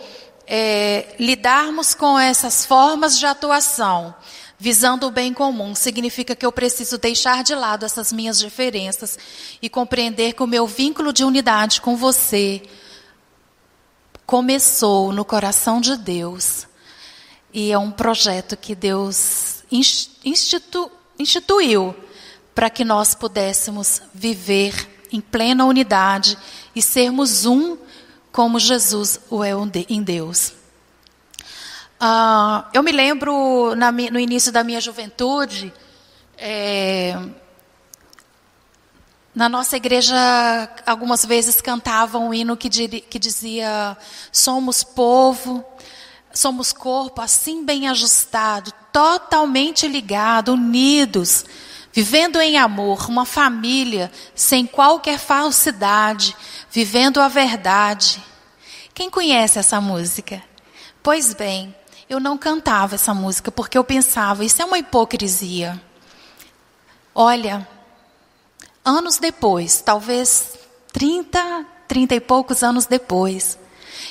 é, 0.46 1.14
lidarmos 1.18 1.94
com 1.94 2.18
essas 2.18 2.66
formas 2.66 3.18
de 3.18 3.26
atuação, 3.26 4.14
visando 4.58 5.06
o 5.06 5.10
bem 5.10 5.32
comum, 5.32 5.74
significa 5.74 6.34
que 6.34 6.44
eu 6.44 6.52
preciso 6.52 6.98
deixar 6.98 7.44
de 7.44 7.54
lado 7.54 7.84
essas 7.84 8.12
minhas 8.12 8.38
diferenças 8.38 9.18
e 9.62 9.68
compreender 9.68 10.34
que 10.34 10.42
o 10.42 10.46
meu 10.46 10.66
vínculo 10.66 11.12
de 11.12 11.24
unidade 11.24 11.80
com 11.80 11.96
você 11.96 12.62
começou 14.26 15.12
no 15.12 15.24
coração 15.24 15.80
de 15.80 15.96
Deus 15.96 16.66
e 17.52 17.72
é 17.72 17.78
um 17.78 17.90
projeto 17.90 18.56
que 18.56 18.74
Deus 18.74 19.64
institu, 19.72 20.90
instituiu 21.18 21.94
para 22.54 22.70
que 22.70 22.84
nós 22.84 23.14
pudéssemos 23.14 24.02
viver 24.14 24.99
em 25.12 25.20
plena 25.20 25.64
unidade 25.64 26.36
e 26.74 26.80
sermos 26.80 27.46
um 27.46 27.76
como 28.32 28.58
Jesus 28.58 29.20
o 29.28 29.42
é 29.42 29.52
em 29.88 30.02
Deus. 30.02 30.52
Uh, 32.00 32.64
eu 32.72 32.82
me 32.82 32.92
lembro 32.92 33.74
na, 33.74 33.92
no 33.92 34.18
início 34.18 34.50
da 34.50 34.64
minha 34.64 34.80
juventude, 34.80 35.72
é, 36.38 37.18
na 39.34 39.48
nossa 39.48 39.76
igreja, 39.76 40.16
algumas 40.86 41.24
vezes 41.24 41.60
cantavam 41.60 42.28
um 42.28 42.34
hino 42.34 42.56
que, 42.56 42.68
que 42.68 43.18
dizia: 43.18 43.96
Somos 44.32 44.82
povo, 44.82 45.64
somos 46.32 46.72
corpo 46.72 47.20
assim 47.20 47.64
bem 47.64 47.88
ajustado, 47.88 48.72
totalmente 48.92 49.86
ligado, 49.86 50.54
unidos 50.54 51.44
vivendo 51.92 52.40
em 52.40 52.56
amor, 52.56 53.08
uma 53.08 53.24
família 53.24 54.10
sem 54.34 54.66
qualquer 54.66 55.18
falsidade, 55.18 56.36
vivendo 56.70 57.20
a 57.20 57.28
verdade. 57.28 58.22
Quem 58.94 59.10
conhece 59.10 59.58
essa 59.58 59.80
música? 59.80 60.42
Pois 61.02 61.34
bem, 61.34 61.74
eu 62.08 62.20
não 62.20 62.36
cantava 62.36 62.94
essa 62.94 63.14
música 63.14 63.50
porque 63.50 63.76
eu 63.76 63.84
pensava, 63.84 64.44
isso 64.44 64.60
é 64.60 64.64
uma 64.64 64.78
hipocrisia. 64.78 65.80
Olha, 67.14 67.66
anos 68.84 69.18
depois, 69.18 69.80
talvez 69.80 70.58
30, 70.92 71.66
30 71.88 72.14
e 72.14 72.20
poucos 72.20 72.62
anos 72.62 72.86
depois, 72.86 73.58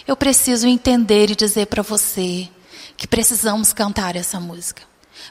eu 0.07 0.15
preciso 0.15 0.67
entender 0.67 1.29
e 1.29 1.35
dizer 1.35 1.67
para 1.67 1.81
você 1.81 2.49
que 2.97 3.07
precisamos 3.07 3.71
cantar 3.71 4.15
essa 4.15 4.39
música. 4.39 4.83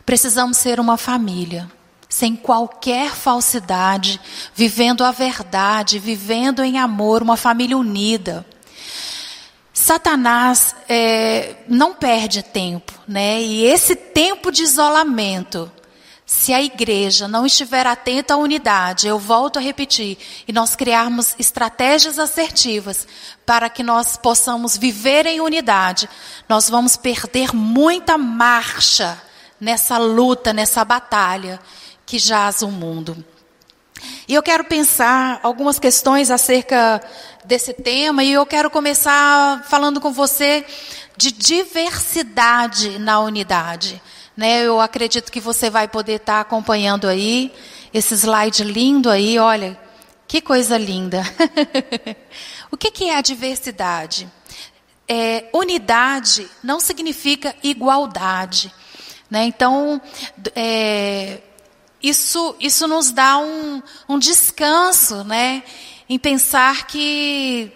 Precisamos 0.07 0.57
ser 0.57 0.81
uma 0.81 0.97
família 0.97 1.71
sem 2.09 2.35
qualquer 2.35 3.15
falsidade, 3.15 4.21
vivendo 4.55 5.05
a 5.05 5.12
verdade, 5.12 5.99
vivendo 5.99 6.65
em 6.65 6.79
amor, 6.79 7.23
uma 7.23 7.37
família 7.37 7.77
unida. 7.77 8.47
Satanás 9.73 10.75
é, 10.88 11.57
não 11.69 11.95
perde 11.95 12.43
tempo, 12.43 12.93
né? 13.07 13.41
E 13.41 13.65
esse 13.65 13.95
tempo 13.95 14.50
de 14.50 14.62
isolamento, 14.62 15.71
se 16.27 16.53
a 16.53 16.62
igreja 16.62 17.29
não 17.29 17.47
estiver 17.47 17.87
atenta 17.87 18.35
à 18.35 18.37
unidade, 18.37 19.07
eu 19.07 19.19
volto 19.19 19.59
a 19.59 19.62
repetir, 19.62 20.19
e 20.49 20.53
nós 20.53 20.75
criarmos 20.75 21.35
estratégias 21.38 22.19
assertivas 22.19 23.07
para 23.47 23.71
que 23.71 23.83
nós 23.83 24.17
possamos 24.17 24.77
viver 24.77 25.27
em 25.27 25.41
unidade, 25.41 26.09
nós 26.49 26.69
vamos 26.69 26.97
perder 26.97 27.55
muita 27.55 28.19
marcha 28.19 29.21
nessa 29.61 29.97
luta, 29.97 30.53
nessa 30.53 30.85
batalha 30.85 31.61
que 32.09 32.19
jaz 32.19 32.62
o 32.62 32.69
mundo. 32.69 33.23
E 34.27 34.33
eu 34.33 34.43
quero 34.43 34.65
pensar 34.65 35.41
algumas 35.43 35.79
questões 35.79 36.31
acerca 36.31 37.03
desse 37.45 37.75
tema 37.75 38.25
e 38.25 38.33
eu 38.33 38.47
quero 38.47 38.71
começar 38.71 39.62
falando 39.69 40.00
com 40.00 40.11
você 40.11 40.65
de 41.19 41.31
diversidade 41.31 42.99
na 42.99 43.21
unidade. 43.21 44.00
Né? 44.35 44.62
Eu 44.62 44.81
acredito 44.81 45.31
que 45.31 45.38
você 45.38 45.69
vai 45.69 45.87
poder 45.87 46.15
estar 46.15 46.41
acompanhando 46.41 47.07
aí 47.07 47.53
esse 47.93 48.15
slide 48.15 48.65
lindo 48.65 49.11
aí, 49.11 49.38
olha, 49.38 49.79
que 50.27 50.41
coisa 50.41 50.79
linda. 50.79 51.23
o 52.73 52.77
que, 52.79 52.91
que 52.91 53.11
é 53.11 53.17
a 53.17 53.21
diversidade? 53.21 54.27
É, 55.07 55.45
unidade 55.53 56.49
não 56.65 56.81
significa 56.81 57.55
igualdade. 57.62 58.73
Né? 59.31 59.45
Então, 59.45 60.00
é, 60.57 61.43
isso, 62.02 62.55
isso 62.61 62.87
nos 62.87 63.11
dá 63.11 63.38
um, 63.38 63.83
um 64.09 64.19
descanso, 64.19 65.25
né? 65.25 65.62
Em 66.09 66.19
pensar 66.19 66.87
que, 66.87 67.73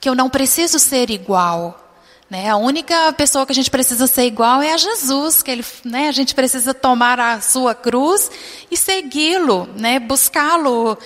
que 0.00 0.08
eu 0.08 0.14
não 0.14 0.28
preciso 0.28 0.78
ser 0.78 1.10
igual. 1.10 1.88
Né? 2.30 2.50
A 2.50 2.56
única 2.56 3.10
pessoa 3.14 3.46
que 3.46 3.52
a 3.52 3.54
gente 3.54 3.70
precisa 3.70 4.06
ser 4.06 4.26
igual 4.26 4.60
é 4.60 4.74
a 4.74 4.76
Jesus, 4.76 5.42
que 5.42 5.50
ele, 5.50 5.64
né? 5.82 6.08
a 6.08 6.12
gente 6.12 6.34
precisa 6.34 6.74
tomar 6.74 7.18
a 7.18 7.40
sua 7.40 7.74
cruz 7.74 8.30
e 8.70 8.76
segui-lo, 8.76 9.66
né? 9.76 9.98
buscá-lo. 9.98 10.98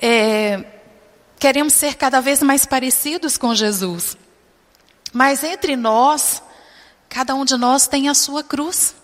É, 0.00 0.64
queremos 1.38 1.74
ser 1.74 1.96
cada 1.96 2.20
vez 2.20 2.42
mais 2.42 2.64
parecidos 2.64 3.36
com 3.36 3.54
Jesus. 3.54 4.16
Mas 5.12 5.44
entre 5.44 5.76
nós, 5.76 6.42
cada 7.10 7.34
um 7.34 7.44
de 7.44 7.58
nós 7.58 7.86
tem 7.86 8.08
a 8.08 8.14
sua 8.14 8.42
cruz. 8.42 8.94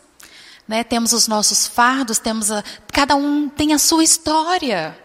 Né? 0.66 0.82
Temos 0.84 1.12
os 1.12 1.28
nossos 1.28 1.66
fardos, 1.66 2.18
temos 2.18 2.50
a, 2.50 2.62
cada 2.92 3.14
um 3.16 3.48
tem 3.48 3.72
a 3.72 3.78
sua 3.78 4.02
história. 4.02 4.98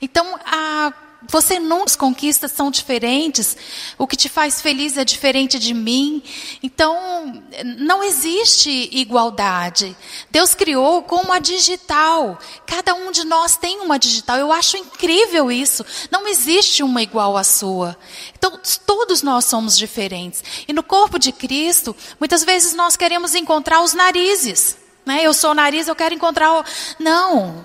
Então, 0.00 0.38
a 0.44 0.92
você 1.28 1.58
não, 1.58 1.84
as 1.84 1.96
conquistas 1.96 2.52
são 2.52 2.70
diferentes, 2.70 3.56
o 3.98 4.06
que 4.06 4.16
te 4.16 4.28
faz 4.28 4.60
feliz 4.60 4.96
é 4.96 5.04
diferente 5.04 5.58
de 5.58 5.72
mim. 5.72 6.22
Então, 6.62 7.42
não 7.78 8.02
existe 8.02 8.88
igualdade. 8.92 9.96
Deus 10.30 10.54
criou 10.54 11.02
com 11.02 11.16
uma 11.16 11.40
digital. 11.40 12.38
Cada 12.66 12.94
um 12.94 13.10
de 13.10 13.24
nós 13.24 13.56
tem 13.56 13.80
uma 13.80 13.98
digital. 13.98 14.36
Eu 14.36 14.52
acho 14.52 14.76
incrível 14.76 15.50
isso. 15.50 15.84
Não 16.10 16.28
existe 16.28 16.82
uma 16.82 17.02
igual 17.02 17.36
à 17.36 17.44
sua. 17.44 17.96
Então, 18.36 18.60
todos 18.86 19.22
nós 19.22 19.44
somos 19.46 19.76
diferentes. 19.76 20.42
E 20.68 20.72
no 20.72 20.82
corpo 20.82 21.18
de 21.18 21.32
Cristo, 21.32 21.96
muitas 22.18 22.44
vezes 22.44 22.74
nós 22.74 22.96
queremos 22.96 23.34
encontrar 23.34 23.82
os 23.82 23.94
narizes. 23.94 24.83
Né? 25.04 25.22
Eu 25.22 25.34
sou 25.34 25.50
o 25.50 25.54
nariz, 25.54 25.88
eu 25.88 25.94
quero 25.94 26.14
encontrar 26.14 26.52
o. 26.52 26.64
Não, 26.98 27.64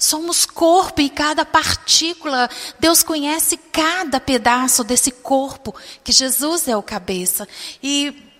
Somos 0.00 0.46
corpo 0.46 1.00
e 1.00 1.10
cada 1.10 1.44
partícula, 1.44 2.48
Deus 2.78 3.02
conhece 3.02 3.56
cada 3.56 4.20
pedaço 4.20 4.84
desse 4.84 5.10
corpo, 5.10 5.74
que 6.04 6.12
Jesus 6.12 6.68
é 6.68 6.76
o 6.76 6.82
cabeça. 6.82 7.48
E 7.82 8.30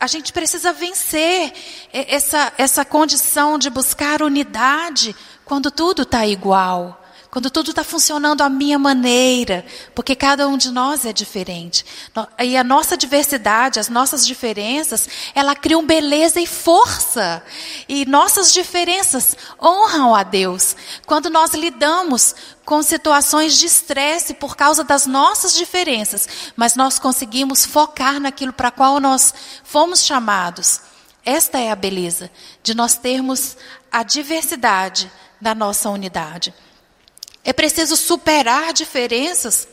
a 0.00 0.08
gente 0.08 0.32
precisa 0.32 0.72
vencer 0.72 1.52
essa, 1.92 2.52
essa 2.58 2.84
condição 2.84 3.56
de 3.56 3.70
buscar 3.70 4.20
unidade 4.20 5.14
quando 5.44 5.70
tudo 5.70 6.02
está 6.02 6.26
igual. 6.26 7.00
Quando 7.30 7.50
tudo 7.50 7.70
está 7.70 7.84
funcionando 7.84 8.42
à 8.42 8.48
minha 8.48 8.78
maneira, 8.78 9.64
porque 9.94 10.14
cada 10.14 10.48
um 10.48 10.56
de 10.56 10.70
nós 10.70 11.04
é 11.04 11.12
diferente. 11.12 11.84
E 12.42 12.56
a 12.56 12.64
nossa 12.64 12.96
diversidade, 12.96 13.78
as 13.78 13.88
nossas 13.88 14.26
diferenças, 14.26 15.08
ela 15.34 15.54
criam 15.54 15.84
beleza 15.84 16.40
e 16.40 16.46
força. 16.46 17.42
E 17.88 18.06
nossas 18.06 18.52
diferenças 18.52 19.36
honram 19.60 20.14
a 20.14 20.22
Deus. 20.22 20.76
Quando 21.04 21.28
nós 21.28 21.52
lidamos 21.52 22.34
com 22.64 22.82
situações 22.82 23.58
de 23.58 23.66
estresse 23.66 24.34
por 24.34 24.56
causa 24.56 24.82
das 24.82 25.06
nossas 25.06 25.54
diferenças, 25.54 26.28
mas 26.56 26.74
nós 26.74 26.98
conseguimos 26.98 27.64
focar 27.64 28.18
naquilo 28.18 28.52
para 28.52 28.70
qual 28.70 28.98
nós 28.98 29.34
fomos 29.62 30.02
chamados. 30.02 30.80
Esta 31.24 31.58
é 31.58 31.70
a 31.70 31.76
beleza 31.76 32.30
de 32.62 32.74
nós 32.74 32.94
termos 32.94 33.56
a 33.90 34.02
diversidade 34.02 35.10
da 35.40 35.54
nossa 35.54 35.90
unidade. 35.90 36.54
É 37.46 37.52
preciso 37.52 37.96
superar 37.96 38.72
diferenças, 38.72 39.68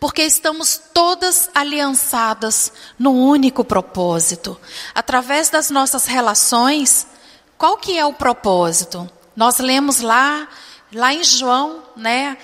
porque 0.00 0.22
estamos 0.22 0.80
todas 0.94 1.50
aliançadas 1.54 2.72
num 2.98 3.28
único 3.28 3.62
propósito. 3.62 4.58
Através 4.94 5.50
das 5.50 5.68
nossas 5.68 6.06
relações, 6.06 7.06
qual 7.58 7.76
que 7.76 7.98
é 7.98 8.06
o 8.06 8.14
propósito? 8.14 9.06
Nós 9.36 9.58
lemos 9.58 10.00
lá, 10.00 10.48
lá 10.94 11.12
em 11.12 11.22
João, 11.22 11.82
né? 11.94 12.38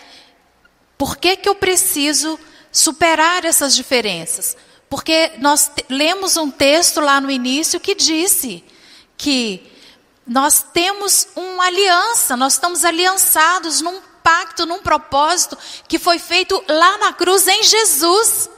Por 0.98 1.16
que, 1.16 1.34
que 1.34 1.48
eu 1.48 1.54
preciso 1.54 2.38
superar 2.70 3.46
essas 3.46 3.74
diferenças? 3.74 4.58
Porque 4.90 5.32
nós 5.38 5.70
lemos 5.88 6.36
um 6.36 6.50
texto 6.50 7.00
lá 7.00 7.18
no 7.18 7.30
início 7.30 7.80
que 7.80 7.94
disse 7.94 8.62
que 9.16 9.71
nós 10.26 10.64
temos 10.72 11.28
uma 11.34 11.66
aliança, 11.66 12.36
nós 12.36 12.54
estamos 12.54 12.84
aliançados 12.84 13.80
num 13.80 14.00
pacto, 14.22 14.64
num 14.64 14.80
propósito 14.80 15.58
que 15.88 15.98
foi 15.98 16.18
feito 16.18 16.62
lá 16.68 16.98
na 16.98 17.12
cruz 17.12 17.46
em 17.48 17.62
Jesus. 17.62 18.48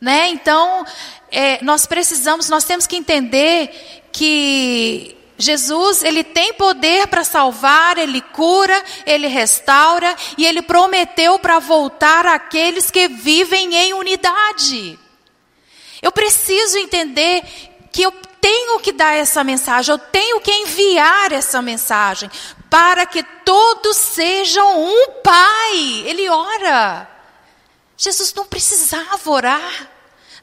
Né? 0.00 0.28
Então, 0.28 0.84
é, 1.30 1.62
nós 1.62 1.86
precisamos, 1.86 2.48
nós 2.48 2.64
temos 2.64 2.86
que 2.86 2.96
entender 2.96 4.04
que 4.12 5.16
Jesus, 5.38 6.02
ele 6.02 6.24
tem 6.24 6.54
poder 6.54 7.06
para 7.08 7.22
salvar, 7.22 7.98
ele 7.98 8.22
cura, 8.22 8.82
ele 9.04 9.26
restaura 9.26 10.16
e 10.38 10.46
ele 10.46 10.62
prometeu 10.62 11.38
para 11.38 11.58
voltar 11.58 12.26
aqueles 12.26 12.90
que 12.90 13.06
vivem 13.06 13.74
em 13.74 13.92
unidade. 13.92 14.98
Eu 16.00 16.10
preciso 16.10 16.78
entender 16.78 17.42
que 17.92 18.02
eu 18.02 18.12
tenho 18.46 18.78
que 18.78 18.92
dar 18.92 19.12
essa 19.12 19.42
mensagem, 19.42 19.92
eu 19.92 19.98
tenho 19.98 20.40
que 20.40 20.52
enviar 20.52 21.32
essa 21.32 21.60
mensagem 21.60 22.30
para 22.70 23.04
que 23.04 23.20
todos 23.44 23.96
sejam 23.96 24.84
um 24.84 25.20
Pai. 25.20 26.04
Ele 26.06 26.28
ora. 26.28 27.10
Jesus 27.96 28.32
não 28.34 28.46
precisava 28.46 29.28
orar, 29.28 29.90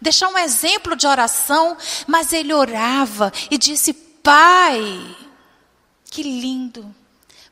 deixar 0.01 0.27
um 0.27 0.37
exemplo 0.37 0.97
de 0.97 1.07
oração, 1.07 1.77
mas 2.05 2.33
ele 2.33 2.53
orava 2.53 3.31
e 3.49 3.57
disse: 3.57 3.93
Pai, 3.93 5.15
que 6.11 6.23
lindo, 6.23 6.93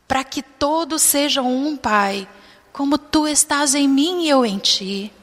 para 0.06 0.22
que 0.22 0.42
todos 0.42 1.02
sejam 1.02 1.48
um 1.48 1.78
Pai, 1.78 2.28
como 2.74 2.98
tu 2.98 3.26
estás 3.26 3.74
em 3.74 3.88
mim 3.88 4.24
e 4.24 4.30
eu 4.30 4.46
em 4.46 4.58
ti, 4.58 5.14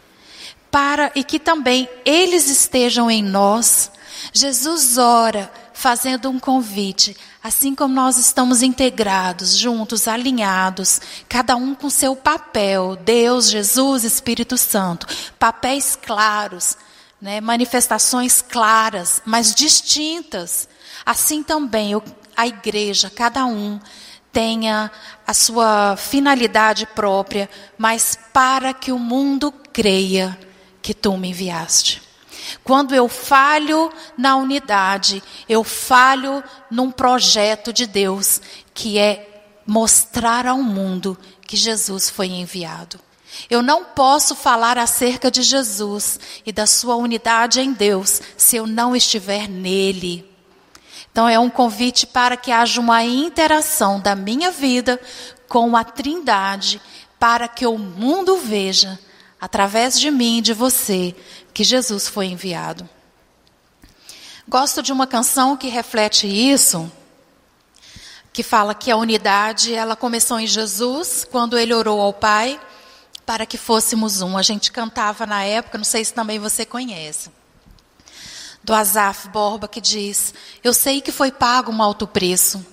para 0.70 1.12
e 1.14 1.22
que 1.22 1.38
também 1.38 1.86
eles 2.06 2.48
estejam 2.48 3.10
em 3.10 3.22
nós 3.22 3.90
Jesus 4.33 4.98
ora 4.98 5.50
fazendo 5.72 6.28
um 6.28 6.38
convite, 6.38 7.16
assim 7.42 7.74
como 7.74 7.94
nós 7.94 8.16
estamos 8.16 8.62
integrados, 8.62 9.57
juntos, 9.57 10.09
alinhados, 10.09 11.00
cada 11.28 11.54
um 11.54 11.74
com 11.74 11.88
seu 11.88 12.16
papel, 12.16 12.96
Deus, 12.96 13.48
Jesus, 13.48 14.02
Espírito 14.02 14.57
Santo, 14.57 15.07
papéis 15.38 15.96
claros, 16.00 16.76
né, 17.20 17.40
manifestações 17.40 18.42
claras, 18.42 19.22
mas 19.24 19.54
distintas. 19.54 20.68
Assim 21.07 21.42
também 21.42 21.92
a 22.37 22.46
igreja, 22.46 23.11
cada 23.11 23.44
um 23.46 23.81
tenha 24.33 24.90
a 25.26 25.35
sua 25.35 25.96
finalidade 25.96 26.87
própria, 26.87 27.48
mas 27.76 28.18
para 28.33 28.72
que 28.74 28.92
o 28.92 28.98
mundo 28.98 29.52
creia 29.72 30.38
que 30.83 30.94
tu 30.94 31.16
me 31.16 31.31
enviaste. 31.31 32.07
Quando 32.64 32.94
eu 32.94 33.08
falho 33.08 33.92
na 34.16 34.37
unidade, 34.37 35.22
eu 35.48 35.64
falho 35.64 36.42
num 36.70 36.90
projeto 36.90 37.72
de 37.72 37.87
Deus, 37.87 38.40
que 38.74 38.98
é 38.98 39.42
mostrar 39.66 40.46
ao 40.46 40.58
mundo 40.62 41.18
que 41.46 41.56
Jesus 41.56 42.08
foi 42.08 42.28
enviado. 42.28 43.00
Eu 43.48 43.62
não 43.62 43.84
posso 43.84 44.34
falar 44.34 44.78
acerca 44.78 45.30
de 45.30 45.42
Jesus 45.42 46.18
e 46.44 46.52
da 46.52 46.66
sua 46.66 46.96
unidade 46.96 47.61
em 47.61 47.72
Deus 47.72 48.20
se 48.37 48.56
eu 48.56 48.66
não 48.66 48.96
estiver 48.96 49.48
nele. 49.48 50.28
Então 51.11 51.28
é 51.28 51.38
um 51.38 51.50
convite 51.50 52.06
para 52.06 52.37
que 52.37 52.50
haja 52.50 52.80
uma 52.80 53.02
interação 53.04 54.00
da 54.00 54.14
minha 54.14 54.50
vida 54.50 55.00
com 55.48 55.76
a 55.76 55.84
Trindade, 55.84 56.80
para 57.18 57.48
que 57.48 57.66
o 57.66 57.76
mundo 57.76 58.37
veja 58.37 58.98
através 59.40 59.98
de 59.98 60.11
mim 60.11 60.38
e 60.38 60.42
de 60.42 60.53
você, 60.53 61.14
que 61.53 61.64
Jesus 61.64 62.09
foi 62.09 62.27
enviado. 62.27 62.88
Gosto 64.46 64.83
de 64.83 64.92
uma 64.92 65.07
canção 65.07 65.57
que 65.57 65.68
reflete 65.68 66.27
isso, 66.27 66.90
que 68.33 68.42
fala 68.42 68.74
que 68.74 68.90
a 68.90 68.96
unidade, 68.96 69.74
ela 69.74 69.94
começou 69.94 70.40
em 70.40 70.46
Jesus, 70.46 71.27
quando 71.31 71.59
ele 71.59 71.74
orou 71.74 72.01
ao 72.01 72.12
Pai 72.12 72.59
para 73.29 73.44
que 73.44 73.59
fôssemos 73.59 74.22
um. 74.22 74.38
A 74.38 74.42
gente 74.42 74.72
cantava 74.72 75.27
na 75.27 75.44
época, 75.44 75.77
não 75.77 75.85
sei 75.85 76.03
se 76.03 76.14
também 76.14 76.38
você 76.38 76.64
conhece. 76.64 77.31
Do 78.64 78.72
Azaf 78.72 79.29
Borba 79.29 79.68
que 79.68 79.83
diz: 79.83 80.33
Eu 80.64 80.72
sei 80.72 81.03
que 81.03 81.12
foi 81.12 81.31
pago 81.31 81.70
um 81.70 81.83
alto 81.83 82.07
preço, 82.07 82.64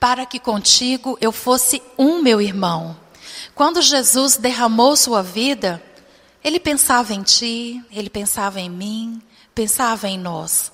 para 0.00 0.26
que 0.26 0.40
contigo 0.40 1.16
eu 1.20 1.30
fosse 1.30 1.80
um 1.96 2.20
meu 2.20 2.40
irmão. 2.40 2.96
Quando 3.54 3.80
Jesus 3.80 4.36
derramou 4.36 4.96
sua 4.96 5.22
vida, 5.22 5.80
ele 6.42 6.58
pensava 6.58 7.12
em 7.12 7.22
ti, 7.22 7.82
ele 7.90 8.10
pensava 8.10 8.60
em 8.60 8.70
mim, 8.70 9.20
pensava 9.54 10.08
em 10.08 10.18
nós. 10.18 10.72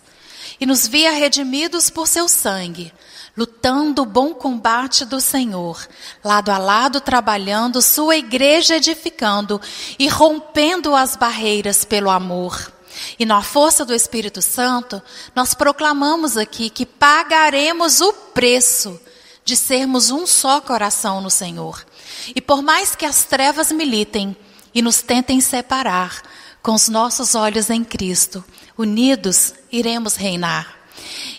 E 0.60 0.66
nos 0.66 0.86
via 0.86 1.10
redimidos 1.10 1.90
por 1.90 2.06
seu 2.06 2.28
sangue, 2.28 2.92
lutando 3.36 4.02
o 4.02 4.06
bom 4.06 4.32
combate 4.32 5.04
do 5.04 5.20
Senhor, 5.20 5.86
lado 6.24 6.50
a 6.50 6.58
lado 6.58 7.00
trabalhando, 7.00 7.82
sua 7.82 8.16
igreja 8.16 8.76
edificando 8.76 9.60
e 9.98 10.08
rompendo 10.08 10.94
as 10.94 11.16
barreiras 11.16 11.84
pelo 11.84 12.10
amor. 12.10 12.72
E 13.18 13.26
na 13.26 13.42
força 13.42 13.84
do 13.84 13.94
Espírito 13.94 14.40
Santo, 14.40 15.02
nós 15.34 15.52
proclamamos 15.52 16.36
aqui 16.36 16.70
que 16.70 16.86
pagaremos 16.86 18.00
o 18.00 18.12
preço 18.12 18.98
de 19.44 19.56
sermos 19.56 20.10
um 20.10 20.26
só 20.26 20.60
coração 20.60 21.20
no 21.20 21.30
Senhor. 21.30 21.84
E 22.34 22.40
por 22.40 22.62
mais 22.62 22.96
que 22.96 23.04
as 23.04 23.24
trevas 23.24 23.70
militem, 23.70 24.36
e 24.76 24.82
nos 24.82 25.00
tentem 25.00 25.40
separar, 25.40 26.20
com 26.62 26.74
os 26.74 26.86
nossos 26.86 27.34
olhos 27.34 27.70
em 27.70 27.82
Cristo, 27.82 28.44
unidos 28.76 29.54
iremos 29.72 30.16
reinar. 30.16 30.76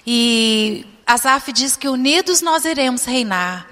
E 0.08 0.84
Asaf 1.06 1.54
diz 1.54 1.76
que 1.76 1.88
unidos 1.88 2.41
nós 2.41 2.65
iremos 2.65 3.06
reinar, 3.06 3.67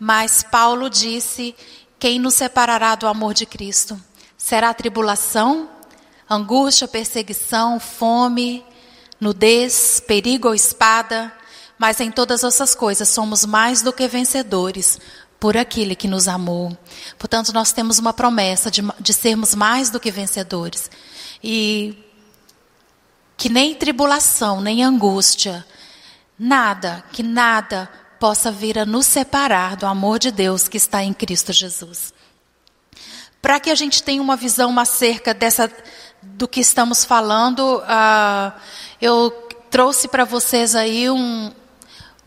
mas 0.00 0.42
Paulo 0.42 0.90
disse: 0.90 1.54
quem 1.96 2.18
nos 2.18 2.34
separará 2.34 2.96
do 2.96 3.06
amor 3.06 3.34
de 3.34 3.46
Cristo? 3.46 3.96
Será 4.36 4.74
tribulação, 4.74 5.70
angústia, 6.28 6.88
perseguição, 6.88 7.78
fome, 7.78 8.64
nudez, 9.20 10.02
perigo 10.04 10.48
ou 10.48 10.56
espada, 10.56 11.32
mas 11.78 12.00
em 12.00 12.10
todas 12.10 12.42
essas 12.42 12.74
coisas 12.74 13.08
somos 13.10 13.46
mais 13.46 13.80
do 13.80 13.92
que 13.92 14.08
vencedores 14.08 14.98
por 15.44 15.58
aquele 15.58 15.94
que 15.94 16.08
nos 16.08 16.26
amou. 16.26 16.74
Portanto, 17.18 17.52
nós 17.52 17.70
temos 17.70 17.98
uma 17.98 18.14
promessa 18.14 18.70
de, 18.70 18.80
de 18.98 19.12
sermos 19.12 19.54
mais 19.54 19.90
do 19.90 20.00
que 20.00 20.10
vencedores. 20.10 20.90
E 21.42 22.02
que 23.36 23.50
nem 23.50 23.74
tribulação, 23.74 24.62
nem 24.62 24.82
angústia, 24.82 25.62
nada, 26.38 27.04
que 27.12 27.22
nada 27.22 27.90
possa 28.18 28.50
vir 28.50 28.78
a 28.78 28.86
nos 28.86 29.04
separar 29.04 29.76
do 29.76 29.84
amor 29.84 30.18
de 30.18 30.30
Deus 30.30 30.66
que 30.66 30.78
está 30.78 31.04
em 31.04 31.12
Cristo 31.12 31.52
Jesus. 31.52 32.14
Para 33.42 33.60
que 33.60 33.68
a 33.68 33.74
gente 33.74 34.02
tenha 34.02 34.22
uma 34.22 34.36
visão 34.36 34.78
acerca 34.78 35.34
dessa, 35.34 35.70
do 36.22 36.48
que 36.48 36.60
estamos 36.60 37.04
falando, 37.04 37.82
uh, 37.82 38.58
eu 38.98 39.30
trouxe 39.70 40.08
para 40.08 40.24
vocês 40.24 40.74
aí 40.74 41.10
um, 41.10 41.52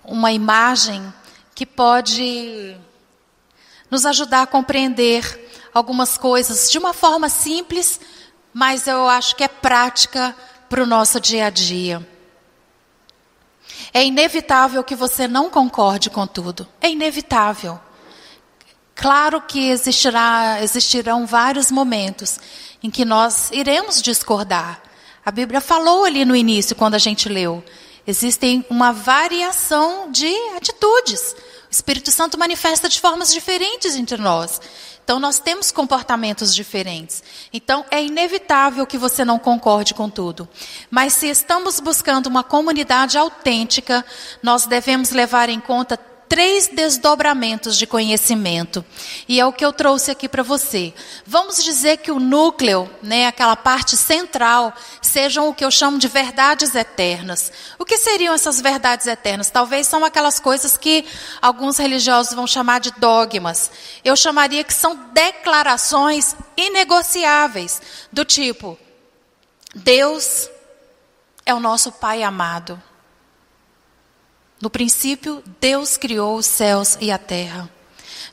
uma 0.06 0.32
imagem 0.32 1.12
que 1.56 1.66
pode 1.66 2.78
nos 3.90 4.06
ajudar 4.06 4.44
a 4.44 4.48
compreender 4.48 5.50
algumas 5.74 6.18
coisas 6.18 6.70
de 6.70 6.78
uma 6.78 6.94
forma 6.94 7.30
simples, 7.30 8.00
mas 8.54 8.88
eu 8.88 9.08
acho 9.08 9.36
que 9.36 9.44
é 9.44 9.48
prática 9.48 10.36
para 10.70 10.84
o 10.84 10.86
nosso 10.86 11.20
dia 11.20 11.48
a 11.48 11.50
dia. 11.50 12.08
É 13.94 14.06
inevitável 14.06 14.84
que 14.84 14.96
você 14.96 15.28
não 15.28 15.50
concorde 15.50 16.10
com 16.10 16.28
tudo. 16.28 16.68
É 16.82 16.90
inevitável. 16.90 17.80
Claro 18.96 19.42
que 19.42 19.70
existirá, 19.70 20.60
existirão 20.62 21.26
vários 21.26 21.72
momentos 21.72 22.40
em 22.82 22.90
que 22.90 23.06
nós 23.06 23.52
iremos 23.52 24.02
discordar. 24.02 24.82
A 25.26 25.32
Bíblia 25.32 25.62
falou 25.62 26.06
ali 26.06 26.26
no 26.26 26.36
início, 26.36 26.76
quando 26.76 26.96
a 26.96 27.00
gente 27.00 27.30
leu. 27.30 27.64
Existem 28.06 28.66
uma 28.70 28.92
variação 28.92 30.12
de 30.12 30.34
atitudes. 30.56 31.36
O 31.70 31.72
Espírito 31.72 32.12
Santo 32.12 32.38
manifesta 32.38 32.88
de 32.88 33.00
formas 33.00 33.34
diferentes 33.34 33.96
entre 33.96 34.18
nós. 34.18 34.62
Então, 35.04 35.20
nós 35.22 35.40
temos 35.40 35.72
comportamentos 35.72 36.54
diferentes. 36.54 37.24
Então, 37.54 37.86
é 37.90 38.04
inevitável 38.04 38.86
que 38.86 38.98
você 38.98 39.24
não 39.24 39.40
concorde 39.40 39.94
com 39.94 40.10
tudo. 40.10 40.48
Mas, 40.92 41.14
se 41.14 41.28
estamos 41.28 41.80
buscando 41.80 42.28
uma 42.28 42.44
comunidade 42.44 43.18
autêntica, 43.18 44.06
nós 44.44 44.66
devemos 44.66 45.12
levar 45.12 45.48
em 45.48 45.62
conta 45.62 45.98
três 46.28 46.68
desdobramentos 46.68 47.78
de 47.78 47.88
conhecimento. 47.88 48.84
E 49.28 49.40
é 49.40 49.46
o 49.46 49.54
que 49.54 49.66
eu 49.66 49.74
trouxe 49.74 50.12
aqui 50.12 50.28
para 50.28 50.44
você. 50.44 50.94
Vamos 51.26 51.64
dizer 51.64 51.98
que 51.98 52.12
o 52.12 52.20
núcleo, 52.20 52.90
né, 53.02 53.28
aquela 53.28 53.56
parte 53.56 53.96
central, 53.96 54.74
sejam 55.02 55.50
o 55.50 55.54
que 55.54 55.64
eu 55.64 55.72
chamo 55.72 55.98
de 55.98 56.08
verdades 56.08 56.76
eternas. 56.76 57.52
O 57.80 57.86
que 57.86 57.98
seriam 57.98 58.34
essas 58.34 58.62
verdades 58.62 59.08
eternas? 59.08 59.50
Talvez 59.50 59.88
são 59.88 60.04
aquelas 60.04 60.40
coisas 60.40 60.78
que 60.78 61.06
alguns 61.42 61.78
religiosos 61.78 62.34
vão 62.34 62.46
chamar 62.46 62.80
de 62.80 62.92
dogmas. 62.92 63.72
Eu 64.04 64.16
chamaria 64.16 64.64
que 64.64 64.74
são 64.74 64.96
declarações 65.14 66.36
inegociáveis, 66.56 67.82
do 68.12 68.26
tipo: 68.26 68.78
Deus 69.74 70.50
é 71.46 71.54
o 71.54 71.60
nosso 71.60 71.92
Pai 71.92 72.24
amado. 72.24 72.82
No 74.62 74.70
princípio, 74.70 75.44
Deus 75.60 75.98
criou 75.98 76.38
os 76.38 76.46
céus 76.46 76.98
e 77.00 77.12
a 77.12 77.18
terra. 77.18 77.70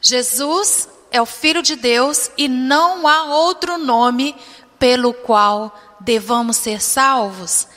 Jesus 0.00 0.88
é 1.10 1.20
o 1.20 1.26
Filho 1.26 1.62
de 1.62 1.76
Deus 1.76 2.30
e 2.36 2.48
não 2.48 3.06
há 3.06 3.24
outro 3.24 3.78
nome 3.78 4.34
pelo 4.78 5.12
qual 5.12 5.74
devamos 6.00 6.56
ser 6.56 6.80
salvos. 6.80 7.68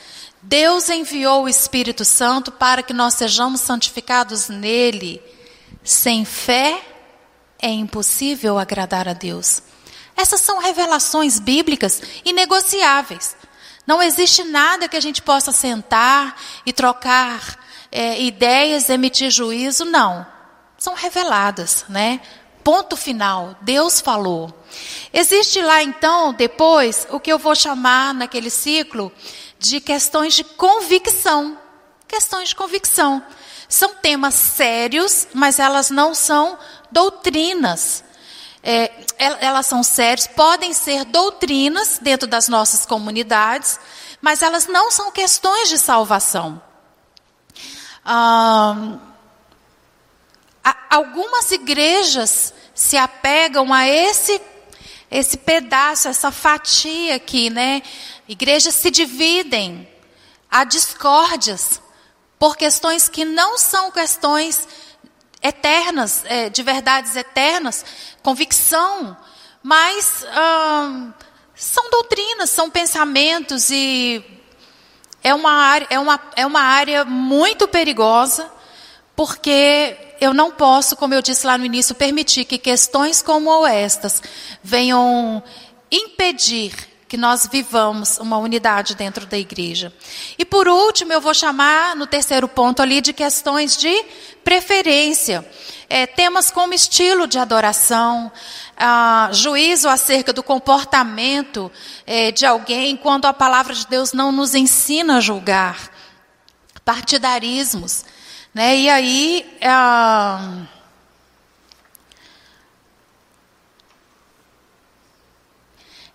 Deus 0.41 0.89
enviou 0.89 1.43
o 1.43 1.49
Espírito 1.49 2.05
Santo 2.05 2.51
para 2.51 2.81
que 2.81 2.93
nós 2.93 3.15
sejamos 3.15 3.61
santificados 3.61 4.47
nele. 4.47 5.21
Sem 5.83 6.23
fé 6.23 6.81
é 7.59 7.69
impossível 7.69 8.57
agradar 8.57 9.07
a 9.07 9.13
Deus. 9.13 9.61
Essas 10.15 10.41
são 10.41 10.59
revelações 10.59 11.37
bíblicas 11.39 12.01
inegociáveis. 12.23 13.35
Não 13.85 14.01
existe 14.01 14.43
nada 14.43 14.87
que 14.87 14.97
a 14.97 15.01
gente 15.01 15.21
possa 15.21 15.51
sentar 15.51 16.35
e 16.65 16.73
trocar 16.73 17.66
é, 17.91 18.21
ideias, 18.21 18.89
emitir 18.89 19.29
juízo, 19.29 19.85
não. 19.85 20.25
São 20.77 20.93
reveladas, 20.93 21.85
né? 21.89 22.19
Ponto 22.63 22.97
final. 22.97 23.55
Deus 23.61 24.01
falou. 24.01 24.53
Existe 25.13 25.61
lá 25.61 25.81
então, 25.81 26.33
depois, 26.33 27.07
o 27.09 27.19
que 27.19 27.31
eu 27.31 27.39
vou 27.39 27.55
chamar 27.55 28.13
naquele 28.13 28.49
ciclo 28.49 29.11
de 29.57 29.79
questões 29.79 30.33
de 30.33 30.43
convicção. 30.43 31.57
Questões 32.07 32.49
de 32.49 32.55
convicção. 32.55 33.23
São 33.67 33.95
temas 33.95 34.33
sérios, 34.33 35.27
mas 35.33 35.59
elas 35.59 35.89
não 35.89 36.13
são 36.13 36.57
doutrinas. 36.91 38.03
É, 38.63 38.91
elas 39.17 39.65
são 39.65 39.81
sérias, 39.81 40.27
podem 40.27 40.73
ser 40.73 41.05
doutrinas 41.05 41.99
dentro 42.01 42.27
das 42.27 42.49
nossas 42.49 42.85
comunidades, 42.85 43.79
mas 44.21 44.41
elas 44.41 44.67
não 44.67 44.91
são 44.91 45.11
questões 45.11 45.69
de 45.69 45.77
salvação. 45.77 46.61
Ah, 48.09 48.99
algumas 50.89 51.51
igrejas 51.51 52.53
se 52.73 52.95
apegam 52.95 53.73
a 53.73 53.85
esse 53.85 54.41
esse 55.11 55.37
pedaço, 55.37 56.07
essa 56.07 56.31
fatia 56.31 57.15
aqui, 57.15 57.49
né? 57.49 57.81
Igrejas 58.27 58.75
se 58.75 58.89
dividem, 58.89 59.87
há 60.49 60.63
discórdias 60.63 61.81
por 62.39 62.55
questões 62.55 63.09
que 63.09 63.25
não 63.25 63.57
são 63.57 63.91
questões 63.91 64.67
eternas, 65.41 66.23
é, 66.25 66.49
de 66.49 66.63
verdades 66.63 67.15
eternas, 67.15 67.85
convicção, 68.21 69.17
mas 69.63 70.25
são 71.55 71.89
doutrinas, 71.89 72.49
são 72.49 72.69
pensamentos 72.69 73.69
e 73.69 74.36
é 75.23 75.33
uma 75.33 75.51
área, 75.51 75.87
é 75.89 75.99
uma, 75.99 76.19
é 76.35 76.45
uma 76.45 76.61
área 76.61 77.05
muito 77.05 77.67
perigosa, 77.67 78.49
porque 79.15 79.97
eu 80.21 80.33
não 80.33 80.51
posso, 80.51 80.95
como 80.95 81.13
eu 81.13 81.21
disse 81.21 81.45
lá 81.45 81.57
no 81.57 81.65
início, 81.65 81.95
permitir 81.95 82.45
que 82.45 82.57
questões 82.57 83.21
como 83.21 83.65
estas 83.65 84.21
venham 84.63 85.41
impedir 85.91 86.73
que 87.07 87.15
nós 87.17 87.47
vivamos 87.49 88.17
uma 88.17 88.37
unidade 88.37 88.93
dentro 88.93 89.25
da 89.25 89.37
igreja. 89.37 89.93
E 90.37 90.43
por 90.43 90.67
último, 90.67 91.13
eu 91.13 91.21
vou 91.21 91.33
chamar 91.33 91.95
no 91.95 92.05
terceiro 92.05 92.47
ponto 92.47 92.81
ali 92.81 92.99
de 92.99 93.13
questões 93.13 93.77
de 93.77 94.05
preferência. 94.43 95.45
É, 95.89 96.05
temas 96.05 96.51
como 96.51 96.73
estilo 96.73 97.27
de 97.27 97.39
adoração, 97.39 98.31
ah, 98.75 99.29
juízo 99.31 99.87
acerca 99.87 100.33
do 100.33 100.43
comportamento 100.43 101.71
é, 102.05 102.31
de 102.31 102.45
alguém 102.45 102.97
quando 102.97 103.25
a 103.25 103.33
palavra 103.33 103.73
de 103.73 103.87
Deus 103.87 104.13
não 104.13 104.31
nos 104.31 104.53
ensina 104.53 105.17
a 105.17 105.21
julgar. 105.21 105.89
Partidarismos. 106.83 108.05
Né? 108.53 108.77
E 108.77 108.89
aí. 108.89 109.57
Ah, 109.63 110.67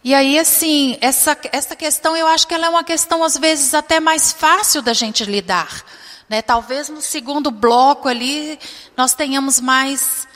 E 0.05 0.15
aí, 0.15 0.37
assim, 0.37 0.99
essa, 1.01 1.39
essa 1.53 1.77
questão 1.77 2.17
eu 2.17 2.27
acho 2.27 2.49
que 2.49 2.55
ela 2.55 2.67
é 2.67 2.69
uma 2.69 2.83
questão, 2.83 3.23
às 3.23 3.39
vezes, 3.39 3.73
até 3.73 4.01
mais 4.01 4.33
fácil 4.33 4.83
da 4.83 4.93
gente 4.93 5.25
lidar. 5.25 5.85
Né? 6.29 6.43
Talvez 6.43 6.89
no 6.89 7.03
segundo 7.03 7.51
bloco 7.51 8.09
ali 8.09 8.59
nós 8.97 9.15
tenhamos 9.15 9.61
mais 9.61 10.27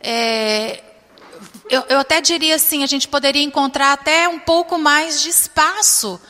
é, 0.00 0.82
eu, 1.68 1.84
eu 1.88 1.98
até 1.98 2.20
diria 2.20 2.54
assim, 2.54 2.82
a 2.82 2.86
gente 2.86 3.08
poderia 3.08 3.42
encontrar 3.42 3.92
até 3.92 4.28
um 4.28 4.38
pouco 4.38 4.78
mais 4.78 5.20
de 5.20 5.30
espaço 5.30 6.20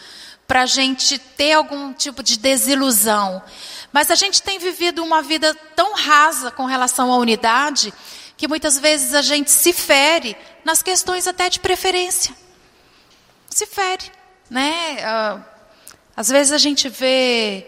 para 0.47 0.63
a 0.63 0.67
gente 0.67 1.19
ter 1.19 1.53
algum 1.53 1.93
tipo 1.93 2.23
de 2.23 2.39
desilusão. 2.39 3.43
Mas 3.93 4.11
a 4.11 4.15
gente 4.15 4.43
tem 4.43 4.59
vivido 4.59 5.03
uma 5.03 5.23
vida 5.23 5.55
tão 5.75 5.95
rasa 5.95 6.51
com 6.51 6.65
relação 6.65 7.13
à 7.13 7.17
unidade 7.17 7.93
que 8.37 8.47
muitas 8.47 8.79
vezes 8.79 9.15
a 9.15 9.23
gente 9.23 9.51
se 9.51 9.73
fere 9.73 10.37
nas 10.65 10.83
questões 10.83 11.27
até 11.27 11.49
de 11.49 11.61
preferência. 11.61 12.35
Se 13.49 13.67
fere, 13.67 14.11
né? 14.51 14.99
Ah, 15.03 15.41
às 16.17 16.29
vezes 16.29 16.53
a 16.53 16.59
gente 16.59 16.89
vê 16.89 17.67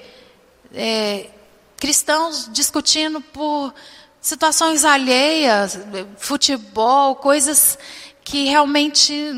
é, 0.74 1.30
cristãos 1.78 2.48
discutindo 2.52 3.20
por 3.20 3.72
situações 4.20 4.84
alheias, 4.84 5.78
futebol, 6.16 7.16
coisas 7.16 7.78
que 8.24 8.44
realmente 8.44 9.32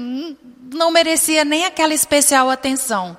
não 0.72 0.90
merecia 0.90 1.44
nem 1.44 1.64
aquela 1.64 1.94
especial 1.94 2.50
atenção. 2.50 3.16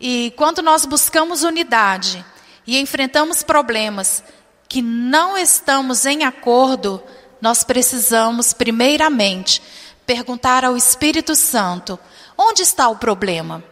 E 0.00 0.32
quando 0.36 0.62
nós 0.62 0.84
buscamos 0.84 1.42
unidade 1.42 2.24
e 2.66 2.78
enfrentamos 2.78 3.42
problemas 3.42 4.22
que 4.68 4.82
não 4.82 5.36
estamos 5.36 6.06
em 6.06 6.24
acordo, 6.24 7.02
nós 7.40 7.64
precisamos 7.64 8.52
primeiramente 8.52 9.62
perguntar 10.06 10.64
ao 10.64 10.76
Espírito 10.76 11.34
Santo 11.34 11.98
Onde 12.36 12.62
está 12.62 12.88
o 12.88 12.96
problema? 12.96 13.62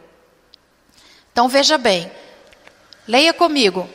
Então 1.33 1.49
veja 1.49 1.79
bem, 1.79 2.11
leia 3.07 3.33
comigo. 3.33 3.89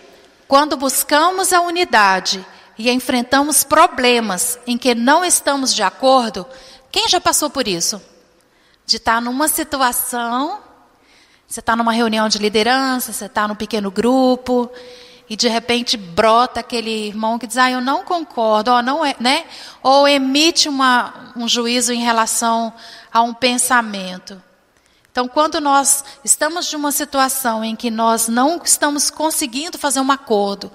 Quando 0.47 0.77
buscamos 0.77 1.51
a 1.51 1.61
unidade 1.61 2.45
e 2.77 2.91
enfrentamos 2.91 3.63
problemas 3.63 4.59
em 4.67 4.77
que 4.77 4.93
não 4.93 5.25
estamos 5.25 5.73
de 5.73 5.81
acordo, 5.81 6.45
quem 6.91 7.09
já 7.09 7.19
passou 7.19 7.49
por 7.49 7.67
isso? 7.67 8.01
De 8.85 8.97
estar 8.97 9.21
numa 9.21 9.47
situação, 9.47 10.59
você 11.47 11.59
está 11.59 11.75
numa 11.75 11.91
reunião 11.91 12.29
de 12.29 12.37
liderança, 12.37 13.11
você 13.11 13.25
está 13.25 13.47
num 13.47 13.55
pequeno 13.55 13.89
grupo, 13.89 14.71
e 15.27 15.35
de 15.35 15.47
repente 15.47 15.97
brota 15.97 16.59
aquele 16.59 17.07
irmão 17.07 17.39
que 17.39 17.47
diz, 17.47 17.57
ah, 17.57 17.71
eu 17.71 17.81
não 17.81 18.03
concordo, 18.03 18.71
ou, 18.71 18.83
não 18.83 19.03
é, 19.03 19.15
né? 19.19 19.45
ou 19.81 20.07
emite 20.07 20.69
uma, 20.69 21.33
um 21.35 21.47
juízo 21.47 21.91
em 21.91 22.01
relação 22.01 22.71
a 23.11 23.21
um 23.23 23.33
pensamento. 23.33 24.41
Então, 25.15 25.29
quando 25.29 25.61
nós 25.61 26.03
estamos 26.25 26.65
de 26.65 26.75
uma 26.75 26.91
situação 26.91 27.63
em 27.63 27.73
que 27.73 27.89
nós 27.89 28.27
não 28.27 28.61
estamos 28.61 29.09
conseguindo 29.09 29.77
fazer 29.77 30.01
um 30.01 30.11
acordo, 30.11 30.69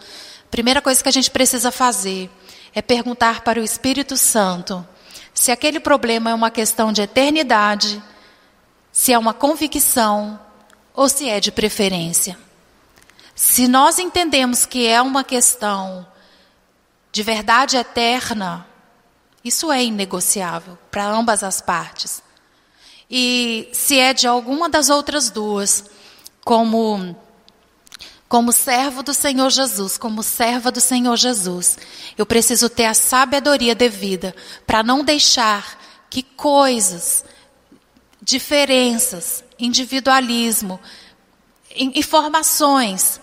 a 0.46 0.50
primeira 0.50 0.80
coisa 0.80 1.02
que 1.02 1.10
a 1.10 1.12
gente 1.12 1.30
precisa 1.30 1.70
fazer 1.70 2.30
é 2.74 2.80
perguntar 2.80 3.42
para 3.42 3.60
o 3.60 3.62
Espírito 3.62 4.16
Santo 4.16 4.82
se 5.34 5.52
aquele 5.52 5.78
problema 5.78 6.30
é 6.30 6.34
uma 6.34 6.50
questão 6.50 6.90
de 6.90 7.02
eternidade, 7.02 8.02
se 8.90 9.12
é 9.12 9.18
uma 9.18 9.34
convicção 9.34 10.40
ou 10.94 11.06
se 11.06 11.28
é 11.28 11.38
de 11.38 11.52
preferência. 11.52 12.38
Se 13.34 13.68
nós 13.68 13.98
entendemos 13.98 14.64
que 14.64 14.86
é 14.86 15.02
uma 15.02 15.22
questão 15.22 16.06
de 17.12 17.22
verdade 17.22 17.76
eterna, 17.76 18.66
isso 19.44 19.70
é 19.70 19.84
inegociável 19.84 20.78
para 20.90 21.04
ambas 21.04 21.44
as 21.44 21.60
partes. 21.60 22.22
E 23.10 23.68
se 23.72 23.98
é 23.98 24.14
de 24.14 24.26
alguma 24.26 24.68
das 24.68 24.88
outras 24.88 25.30
duas, 25.30 25.84
como 26.44 27.16
como 28.28 28.52
servo 28.52 29.02
do 29.02 29.12
Senhor 29.12 29.50
Jesus, 29.50 29.98
como 29.98 30.22
serva 30.22 30.70
do 30.70 30.80
Senhor 30.80 31.16
Jesus, 31.16 31.76
eu 32.16 32.24
preciso 32.24 32.68
ter 32.68 32.84
a 32.84 32.94
sabedoria 32.94 33.74
devida 33.74 34.32
para 34.64 34.84
não 34.84 35.02
deixar 35.02 35.76
que 36.08 36.22
coisas, 36.22 37.24
diferenças, 38.22 39.42
individualismo, 39.58 40.78
informações 41.74 43.20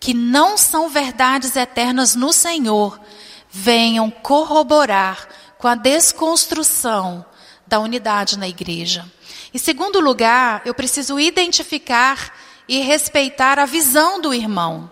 que 0.00 0.12
não 0.12 0.58
são 0.58 0.88
verdades 0.88 1.54
eternas 1.54 2.16
no 2.16 2.32
Senhor 2.32 3.00
venham 3.48 4.10
corroborar 4.10 5.28
com 5.58 5.68
a 5.68 5.76
desconstrução 5.76 7.24
da 7.68 7.78
unidade 7.78 8.36
na 8.36 8.48
igreja. 8.48 9.04
Em 9.52 9.58
segundo 9.58 10.00
lugar, 10.00 10.62
eu 10.64 10.74
preciso 10.74 11.18
identificar 11.18 12.32
e 12.68 12.80
respeitar 12.80 13.58
a 13.58 13.66
visão 13.66 14.20
do 14.20 14.32
irmão. 14.32 14.88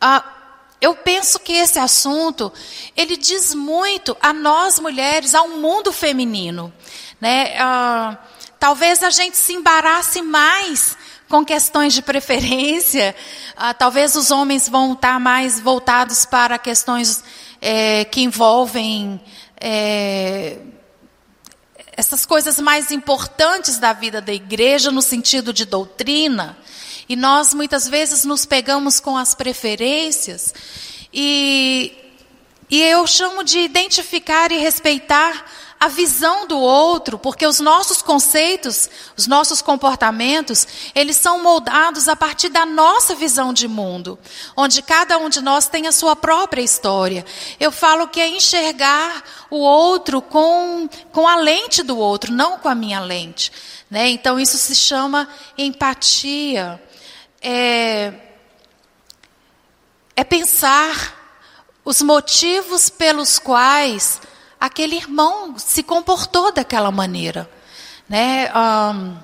Ah, 0.00 0.24
eu 0.80 0.94
penso 0.94 1.38
que 1.38 1.52
esse 1.52 1.78
assunto 1.78 2.52
ele 2.96 3.16
diz 3.16 3.54
muito 3.54 4.16
a 4.20 4.32
nós 4.32 4.80
mulheres, 4.80 5.34
ao 5.34 5.48
mundo 5.48 5.92
feminino, 5.92 6.72
né? 7.20 7.56
Ah, 7.58 8.18
talvez 8.58 9.02
a 9.02 9.10
gente 9.10 9.36
se 9.36 9.52
embarace 9.52 10.22
mais 10.22 10.96
com 11.28 11.44
questões 11.44 11.94
de 11.94 12.02
preferência. 12.02 13.14
Ah, 13.56 13.72
talvez 13.72 14.16
os 14.16 14.32
homens 14.32 14.68
vão 14.68 14.94
estar 14.94 15.20
mais 15.20 15.60
voltados 15.60 16.24
para 16.24 16.58
questões 16.58 17.22
é, 17.60 18.04
que 18.06 18.22
envolvem 18.22 19.20
é, 19.60 20.58
essas 22.00 22.24
coisas 22.24 22.58
mais 22.58 22.90
importantes 22.90 23.78
da 23.78 23.92
vida 23.92 24.22
da 24.22 24.32
igreja, 24.32 24.90
no 24.90 25.02
sentido 25.02 25.52
de 25.52 25.66
doutrina. 25.66 26.56
E 27.06 27.14
nós 27.14 27.52
muitas 27.52 27.86
vezes 27.86 28.24
nos 28.24 28.46
pegamos 28.46 28.98
com 28.98 29.18
as 29.18 29.34
preferências. 29.34 30.54
E, 31.12 31.92
e 32.70 32.82
eu 32.82 33.06
chamo 33.06 33.44
de 33.44 33.58
identificar 33.58 34.50
e 34.50 34.56
respeitar 34.56 35.44
a 35.80 35.88
visão 35.88 36.46
do 36.46 36.58
outro, 36.58 37.18
porque 37.18 37.46
os 37.46 37.58
nossos 37.58 38.02
conceitos, 38.02 38.90
os 39.16 39.26
nossos 39.26 39.62
comportamentos, 39.62 40.68
eles 40.94 41.16
são 41.16 41.42
moldados 41.42 42.06
a 42.06 42.14
partir 42.14 42.50
da 42.50 42.66
nossa 42.66 43.14
visão 43.14 43.50
de 43.50 43.66
mundo, 43.66 44.18
onde 44.54 44.82
cada 44.82 45.16
um 45.16 45.30
de 45.30 45.40
nós 45.40 45.68
tem 45.68 45.86
a 45.86 45.92
sua 45.92 46.14
própria 46.14 46.60
história. 46.60 47.24
Eu 47.58 47.72
falo 47.72 48.08
que 48.08 48.20
é 48.20 48.28
enxergar 48.28 49.24
o 49.50 49.56
outro 49.56 50.20
com, 50.20 50.86
com 51.12 51.26
a 51.26 51.36
lente 51.36 51.82
do 51.82 51.96
outro, 51.96 52.30
não 52.30 52.58
com 52.58 52.68
a 52.68 52.74
minha 52.74 53.00
lente. 53.00 53.50
Né? 53.90 54.10
Então, 54.10 54.38
isso 54.38 54.58
se 54.58 54.74
chama 54.74 55.26
empatia. 55.56 56.78
É, 57.40 58.12
é 60.14 60.24
pensar 60.24 61.16
os 61.82 62.02
motivos 62.02 62.90
pelos 62.90 63.38
quais 63.38 64.20
aquele 64.60 64.96
irmão 64.96 65.58
se 65.58 65.82
comportou 65.82 66.52
daquela 66.52 66.90
maneira. 66.90 67.50
Né? 68.06 68.52
Um, 68.54 69.16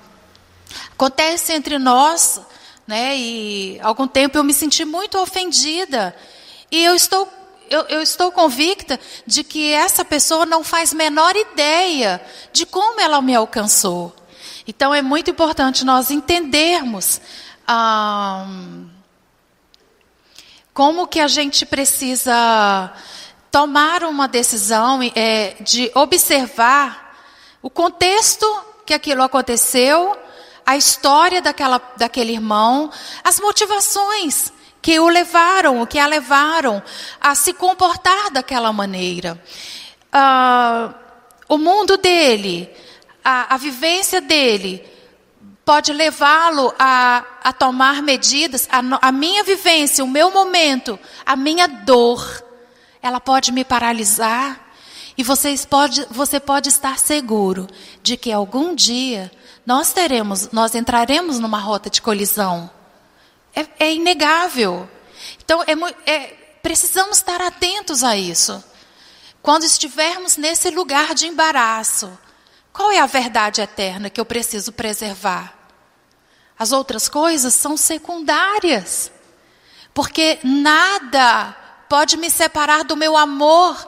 acontece 0.93 1.53
entre 1.53 1.77
nós, 1.77 2.41
né? 2.87 3.15
e 3.15 3.79
algum 3.81 4.07
tempo 4.07 4.37
eu 4.37 4.43
me 4.43 4.53
senti 4.53 4.83
muito 4.83 5.19
ofendida. 5.19 6.15
E 6.71 6.83
eu 6.83 6.95
estou, 6.95 7.31
eu, 7.69 7.81
eu 7.83 8.01
estou 8.01 8.31
convicta 8.31 8.99
de 9.27 9.43
que 9.43 9.71
essa 9.71 10.03
pessoa 10.03 10.45
não 10.45 10.63
faz 10.63 10.91
menor 10.93 11.35
ideia 11.35 12.19
de 12.51 12.65
como 12.65 12.99
ela 12.99 13.21
me 13.21 13.35
alcançou. 13.35 14.15
Então 14.67 14.93
é 14.93 15.01
muito 15.01 15.29
importante 15.29 15.85
nós 15.85 16.09
entendermos 16.09 17.21
um, 17.69 18.89
como 20.73 21.07
que 21.07 21.19
a 21.19 21.27
gente 21.27 21.65
precisa 21.65 22.93
tomar 23.57 24.03
uma 24.03 24.27
decisão 24.27 24.99
é, 25.15 25.55
de 25.61 25.89
observar 25.95 27.17
o 27.59 27.71
contexto 27.71 28.45
que 28.85 28.93
aquilo 28.93 29.23
aconteceu, 29.23 30.15
a 30.63 30.77
história 30.77 31.41
daquela, 31.41 31.81
daquele 31.97 32.33
irmão, 32.33 32.91
as 33.23 33.39
motivações 33.39 34.53
que 34.79 34.99
o 34.99 35.07
levaram, 35.07 35.81
o 35.81 35.87
que 35.87 35.97
a 35.97 36.05
levaram 36.05 36.83
a 37.19 37.33
se 37.33 37.51
comportar 37.51 38.29
daquela 38.29 38.71
maneira. 38.71 39.43
Ah, 40.13 40.93
o 41.49 41.57
mundo 41.57 41.97
dele, 41.97 42.69
a, 43.25 43.55
a 43.55 43.57
vivência 43.57 44.21
dele, 44.21 44.87
pode 45.65 45.91
levá-lo 45.93 46.75
a, 46.77 47.23
a 47.43 47.51
tomar 47.51 48.03
medidas, 48.03 48.69
a, 48.71 49.07
a 49.07 49.11
minha 49.11 49.43
vivência, 49.43 50.03
o 50.03 50.07
meu 50.07 50.29
momento, 50.29 50.99
a 51.25 51.35
minha 51.35 51.65
dor 51.65 52.45
ela 53.07 53.19
pode 53.19 53.51
me 53.51 53.63
paralisar. 53.63 54.65
E 55.17 55.23
vocês 55.23 55.65
pode, 55.65 56.05
você 56.11 56.39
pode 56.39 56.69
estar 56.69 56.99
seguro 56.99 57.67
de 58.03 58.15
que 58.15 58.31
algum 58.31 58.75
dia 58.75 59.31
nós 59.65 59.91
teremos, 59.91 60.51
nós 60.51 60.75
entraremos 60.75 61.39
numa 61.39 61.59
rota 61.59 61.89
de 61.89 62.01
colisão. 62.01 62.69
É, 63.55 63.67
é 63.79 63.93
inegável. 63.93 64.87
Então, 65.43 65.63
é, 65.63 66.11
é, 66.11 66.27
precisamos 66.61 67.17
estar 67.17 67.41
atentos 67.41 68.03
a 68.03 68.15
isso. 68.15 68.63
Quando 69.41 69.63
estivermos 69.63 70.37
nesse 70.37 70.69
lugar 70.69 71.15
de 71.15 71.27
embaraço, 71.27 72.17
qual 72.71 72.91
é 72.91 72.99
a 72.99 73.07
verdade 73.07 73.61
eterna 73.61 74.09
que 74.09 74.21
eu 74.21 74.25
preciso 74.25 74.71
preservar? 74.71 75.57
As 76.59 76.71
outras 76.71 77.07
coisas 77.07 77.55
são 77.55 77.75
secundárias. 77.75 79.11
Porque 79.93 80.37
nada 80.43 81.55
pode 81.89 82.17
me 82.17 82.29
separar 82.29 82.83
do 82.83 82.95
meu 82.95 83.15
amor 83.15 83.87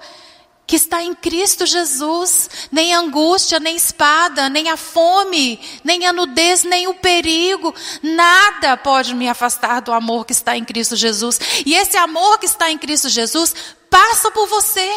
que 0.70 0.76
está 0.76 1.02
em 1.02 1.16
Cristo 1.16 1.66
Jesus. 1.66 2.48
Nem 2.72 2.94
angústia, 2.94 3.60
nem 3.60 3.76
espada, 3.76 4.50
nem 4.50 4.70
a 4.70 4.78
fome, 4.78 5.60
nem 5.84 6.06
a 6.06 6.14
nudez, 6.14 6.64
nem 6.64 6.88
o 6.88 6.94
perigo, 6.94 7.74
nada 8.04 8.78
pode 8.78 9.16
me 9.16 9.28
afastar 9.28 9.82
do 9.82 9.92
amor 9.92 10.26
que 10.26 10.32
está 10.32 10.56
em 10.56 10.64
Cristo 10.64 10.96
Jesus. 10.96 11.40
E 11.66 11.74
esse 11.74 11.98
amor 11.98 12.38
que 12.38 12.46
está 12.46 12.70
em 12.70 12.78
Cristo 12.78 13.10
Jesus 13.10 13.56
passa 13.90 14.30
por 14.30 14.46
você, 14.46 14.88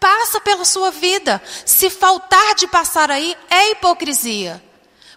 passa 0.00 0.40
pela 0.40 0.64
sua 0.64 0.90
vida. 0.90 1.40
Se 1.64 1.88
faltar 1.88 2.56
de 2.56 2.66
passar 2.66 3.08
aí, 3.08 3.36
é 3.48 3.70
hipocrisia. 3.70 4.60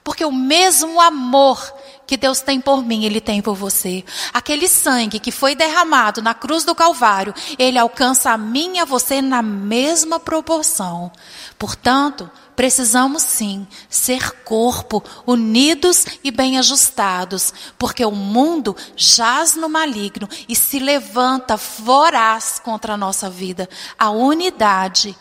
Porque 0.04 0.24
o 0.24 0.32
mesmo 0.32 1.02
amor 1.02 1.60
que 2.06 2.18
Deus 2.18 2.42
tem 2.42 2.62
por 2.62 2.84
mim, 2.84 3.06
Ele 3.06 3.20
tem 3.20 3.42
por 3.42 3.56
você. 3.56 4.04
Aquele 4.34 4.68
sangue 4.68 5.20
que 5.20 5.32
foi 5.32 5.56
derramado 5.56 6.22
na 6.22 6.34
cruz 6.34 6.64
do 6.64 6.76
Calvário, 6.76 7.34
Ele 7.58 7.78
alcança 7.78 8.32
a 8.32 8.38
mim 8.38 8.78
e 8.78 8.80
a 8.80 8.86
você 8.86 9.22
na 9.22 9.42
mesma 9.42 10.20
proporção. 10.20 11.12
Portanto, 11.58 12.30
precisamos 12.56 13.24
sim 13.24 13.68
ser 13.90 14.32
corpo, 14.44 15.04
unidos 15.26 16.06
e 16.24 16.32
bem 16.32 16.58
ajustados, 16.58 17.54
porque 17.78 18.06
o 18.06 18.12
mundo 18.12 18.76
jaz 18.96 19.56
no 19.56 19.68
maligno 19.68 20.28
e 20.48 20.56
se 20.56 20.80
levanta 20.80 21.58
voraz 21.58 22.60
contra 22.64 22.94
a 22.94 22.98
nossa 22.98 23.30
vida. 23.30 23.70
A 23.98 24.10
unidade 24.10 25.16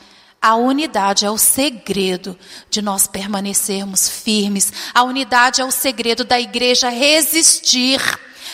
A 0.44 0.56
unidade 0.56 1.24
é 1.24 1.30
o 1.30 1.38
segredo 1.38 2.38
de 2.68 2.82
nós 2.82 3.06
permanecermos 3.06 4.10
firmes. 4.10 4.70
A 4.92 5.02
unidade 5.02 5.62
é 5.62 5.64
o 5.64 5.70
segredo 5.70 6.22
da 6.22 6.38
igreja 6.38 6.90
resistir. 6.90 7.98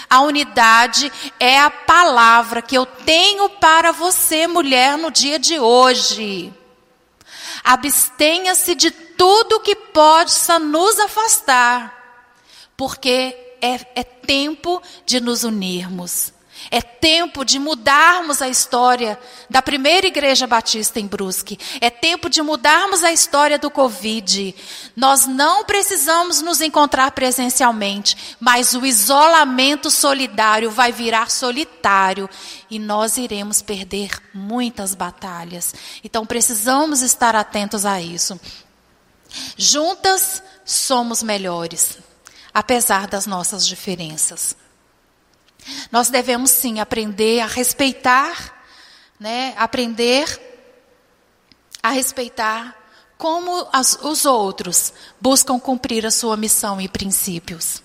A 0.09 0.21
unidade 0.21 1.11
é 1.41 1.59
a 1.59 1.69
palavra 1.69 2.63
que 2.63 2.79
eu 2.79 2.87
tenho 2.87 3.49
para 3.49 3.91
você, 3.91 4.47
mulher, 4.47 4.97
no 4.97 5.11
dia 5.11 5.37
de 5.37 5.59
hoje. 5.59 6.55
Abstenha-se 7.65 8.77
de 8.77 8.93
tudo 8.93 9.59
que 9.59 9.75
possa 9.75 10.61
nos 10.61 10.97
afastar, 11.01 12.23
porque 12.77 13.37
é, 13.61 13.81
é 13.97 14.05
tempo 14.05 14.81
de 15.05 15.19
nos 15.19 15.43
unirmos. 15.43 16.33
É 16.69 16.81
tempo 16.83 17.45
de 17.45 17.59
mudarmos 17.59 18.43
a 18.43 18.49
história 18.49 19.19
da 19.49 19.63
primeira 19.63 20.07
igreja 20.07 20.47
batista 20.47 20.99
em 20.99 21.07
Brusque. 21.07 21.59
É 21.81 21.89
tempo 21.91 22.29
de 22.29 22.43
mudarmos 22.43 23.05
a 23.05 23.13
história 23.13 23.59
do 23.59 23.71
Covid. 23.71 24.55
Nós 24.97 25.27
não 25.27 25.65
precisamos 25.65 26.41
nos 26.41 26.61
encontrar 26.61 27.13
presencialmente, 27.13 28.37
mas 28.41 28.75
o 28.75 28.85
isolamento 28.85 29.91
solidário 29.91 30.71
vai 30.71 30.93
virar 30.93 31.31
solitário 31.31 32.29
e 32.71 32.79
nós 32.79 33.17
iremos 33.17 33.63
perder 33.63 34.11
muitas 34.35 34.95
batalhas. 34.95 35.75
Então 36.03 36.27
precisamos 36.27 37.03
estar 37.03 37.35
atentos 37.35 37.87
a 37.87 38.01
isso. 38.01 38.39
Juntas 39.57 40.43
somos 40.65 41.23
melhores, 41.23 41.99
apesar 42.53 43.07
das 43.07 43.27
nossas 43.27 43.67
diferenças. 43.67 44.60
Nós 45.91 46.11
devemos 46.11 46.51
sim 46.51 46.81
aprender 46.81 47.41
a 47.41 47.47
respeitar, 47.47 48.63
né? 49.19 49.55
Aprender 49.57 50.41
a 51.83 51.91
respeitar 51.91 52.77
como 53.17 53.69
as, 53.73 53.99
os 54.03 54.25
outros 54.25 54.93
buscam 55.21 55.59
cumprir 55.61 56.07
a 56.07 56.11
sua 56.11 56.37
missão 56.37 56.81
e 56.81 56.89
princípios. 56.89 57.83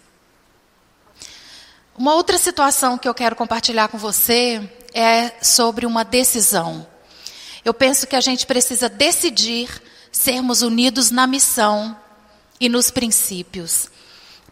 Uma 1.97 2.13
outra 2.13 2.37
situação 2.37 2.97
que 2.97 3.07
eu 3.07 3.13
quero 3.13 3.35
compartilhar 3.35 3.87
com 3.87 3.97
você 3.97 4.69
é 4.93 5.31
sobre 5.41 5.85
uma 5.85 6.03
decisão. 6.03 6.87
Eu 7.63 7.73
penso 7.73 8.05
que 8.05 8.15
a 8.15 8.21
gente 8.21 8.45
precisa 8.45 8.87
decidir 8.87 9.69
sermos 10.11 10.61
unidos 10.61 11.11
na 11.11 11.25
missão 11.27 11.97
e 12.59 12.69
nos 12.69 12.91
princípios. 12.91 13.89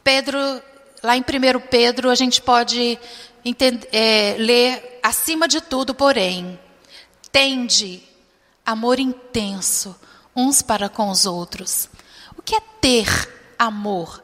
Pedro 0.04 0.40
Lá 1.04 1.18
em 1.18 1.20
1 1.20 1.60
Pedro, 1.70 2.10
a 2.10 2.16
gente 2.16 2.42
pode 2.42 2.98
entender, 3.44 3.90
é, 3.92 4.38
ler, 4.40 5.02
acima 5.04 5.50
de 5.50 5.60
tudo, 5.60 5.94
porém, 5.94 6.58
tende 7.30 8.02
amor 8.66 9.02
intenso 9.02 9.94
uns 10.34 10.62
para 10.62 10.88
com 10.88 11.10
os 11.10 11.26
outros. 11.26 11.90
O 12.38 12.42
que 12.42 12.56
é 12.56 12.62
ter 12.80 13.06
amor? 13.60 14.24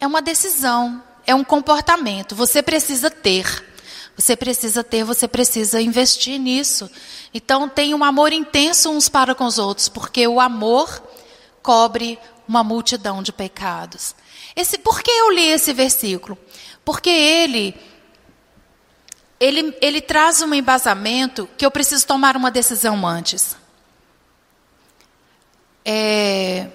É 0.00 0.08
uma 0.08 0.20
decisão, 0.20 1.00
é 1.24 1.32
um 1.36 1.44
comportamento. 1.44 2.34
Você 2.34 2.64
precisa 2.64 3.12
ter. 3.12 3.64
Você 4.16 4.34
precisa 4.34 4.82
ter, 4.82 5.04
você 5.04 5.28
precisa 5.28 5.80
investir 5.80 6.36
nisso. 6.40 6.90
Então, 7.32 7.68
tem 7.68 7.94
um 7.94 8.02
amor 8.02 8.32
intenso 8.32 8.90
uns 8.90 9.08
para 9.08 9.36
com 9.36 9.44
os 9.44 9.56
outros, 9.56 9.88
porque 9.88 10.26
o 10.26 10.40
amor 10.40 11.00
cobre 11.62 12.18
uma 12.48 12.64
multidão 12.64 13.22
de 13.22 13.32
pecados. 13.32 14.16
Esse, 14.58 14.76
por 14.76 15.00
que 15.02 15.10
eu 15.12 15.30
li 15.30 15.46
esse 15.50 15.72
versículo? 15.72 16.36
Porque 16.84 17.08
ele, 17.08 17.80
ele, 19.38 19.72
ele 19.80 20.00
traz 20.00 20.42
um 20.42 20.52
embasamento 20.52 21.48
que 21.56 21.64
eu 21.64 21.70
preciso 21.70 22.04
tomar 22.04 22.36
uma 22.36 22.50
decisão 22.50 23.06
antes. 23.06 23.56
É, 25.84 26.70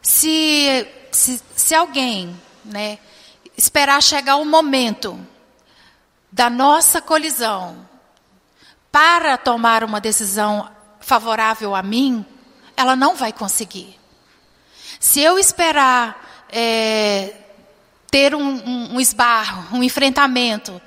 se, 0.00 0.88
se, 1.12 1.42
se 1.54 1.74
alguém 1.74 2.34
né, 2.64 2.98
esperar 3.54 4.02
chegar 4.02 4.36
o 4.36 4.46
momento 4.46 5.20
da 6.32 6.48
nossa 6.48 7.02
colisão 7.02 7.86
para 8.90 9.36
tomar 9.36 9.84
uma 9.84 10.00
decisão 10.00 10.70
favorável 11.00 11.74
a 11.74 11.82
mim, 11.82 12.24
ela 12.74 12.96
não 12.96 13.14
vai 13.14 13.30
conseguir. 13.30 13.99
Se 15.00 15.22
eu 15.22 15.38
esperar 15.38 16.46
é, 16.52 17.32
ter 18.10 18.34
um, 18.34 18.42
um, 18.42 18.94
um 18.96 19.00
esbarro, 19.00 19.78
um 19.78 19.82
enfrentamento, 19.82 20.80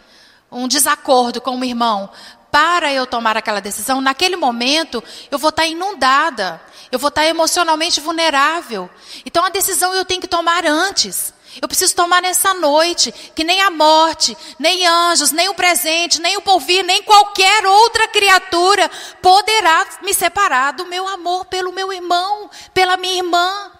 um 0.51 0.67
desacordo 0.67 1.41
com 1.41 1.59
o 1.59 1.65
irmão, 1.65 2.07
para 2.51 2.93
eu 2.93 3.07
tomar 3.07 3.35
aquela 3.35 3.59
decisão, 3.59 3.99
naquele 3.99 4.35
momento 4.35 5.03
eu 5.31 5.39
vou 5.39 5.49
estar 5.49 5.65
inundada, 5.65 6.61
eu 6.91 6.99
vou 6.99 7.07
estar 7.07 7.25
emocionalmente 7.25 7.99
vulnerável. 7.99 8.87
Então 9.25 9.43
a 9.43 9.49
decisão 9.49 9.95
eu 9.95 10.05
tenho 10.05 10.21
que 10.21 10.27
tomar 10.27 10.63
antes. 10.63 11.33
Eu 11.59 11.67
preciso 11.67 11.95
tomar 11.95 12.21
nessa 12.21 12.53
noite, 12.53 13.11
que 13.35 13.43
nem 13.43 13.61
a 13.61 13.71
morte, 13.71 14.37
nem 14.59 14.85
anjos, 14.87 15.31
nem 15.31 15.49
o 15.49 15.55
presente, 15.55 16.21
nem 16.21 16.37
o 16.37 16.41
porvir, 16.41 16.83
nem 16.83 17.01
qualquer 17.01 17.65
outra 17.65 18.07
criatura 18.07 18.89
poderá 19.23 19.87
me 20.03 20.13
separar 20.13 20.73
do 20.73 20.85
meu 20.85 21.07
amor 21.07 21.45
pelo 21.45 21.71
meu 21.71 21.91
irmão, 21.91 22.47
pela 22.75 22.95
minha 22.95 23.17
irmã. 23.17 23.71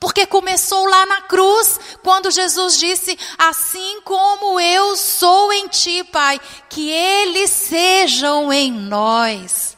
Porque 0.00 0.24
começou 0.24 0.86
lá 0.86 1.04
na 1.04 1.20
cruz, 1.20 1.78
quando 2.02 2.30
Jesus 2.30 2.78
disse: 2.78 3.18
Assim 3.36 4.00
como 4.00 4.58
eu 4.58 4.96
sou 4.96 5.52
em 5.52 5.68
ti, 5.68 6.02
Pai, 6.04 6.40
que 6.70 6.88
eles 6.88 7.50
sejam 7.50 8.50
em 8.50 8.72
nós. 8.72 9.76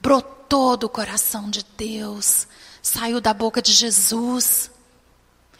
Brotou 0.00 0.76
do 0.76 0.88
coração 0.88 1.50
de 1.50 1.64
Deus, 1.76 2.46
saiu 2.80 3.20
da 3.20 3.34
boca 3.34 3.60
de 3.60 3.72
Jesus. 3.72 4.70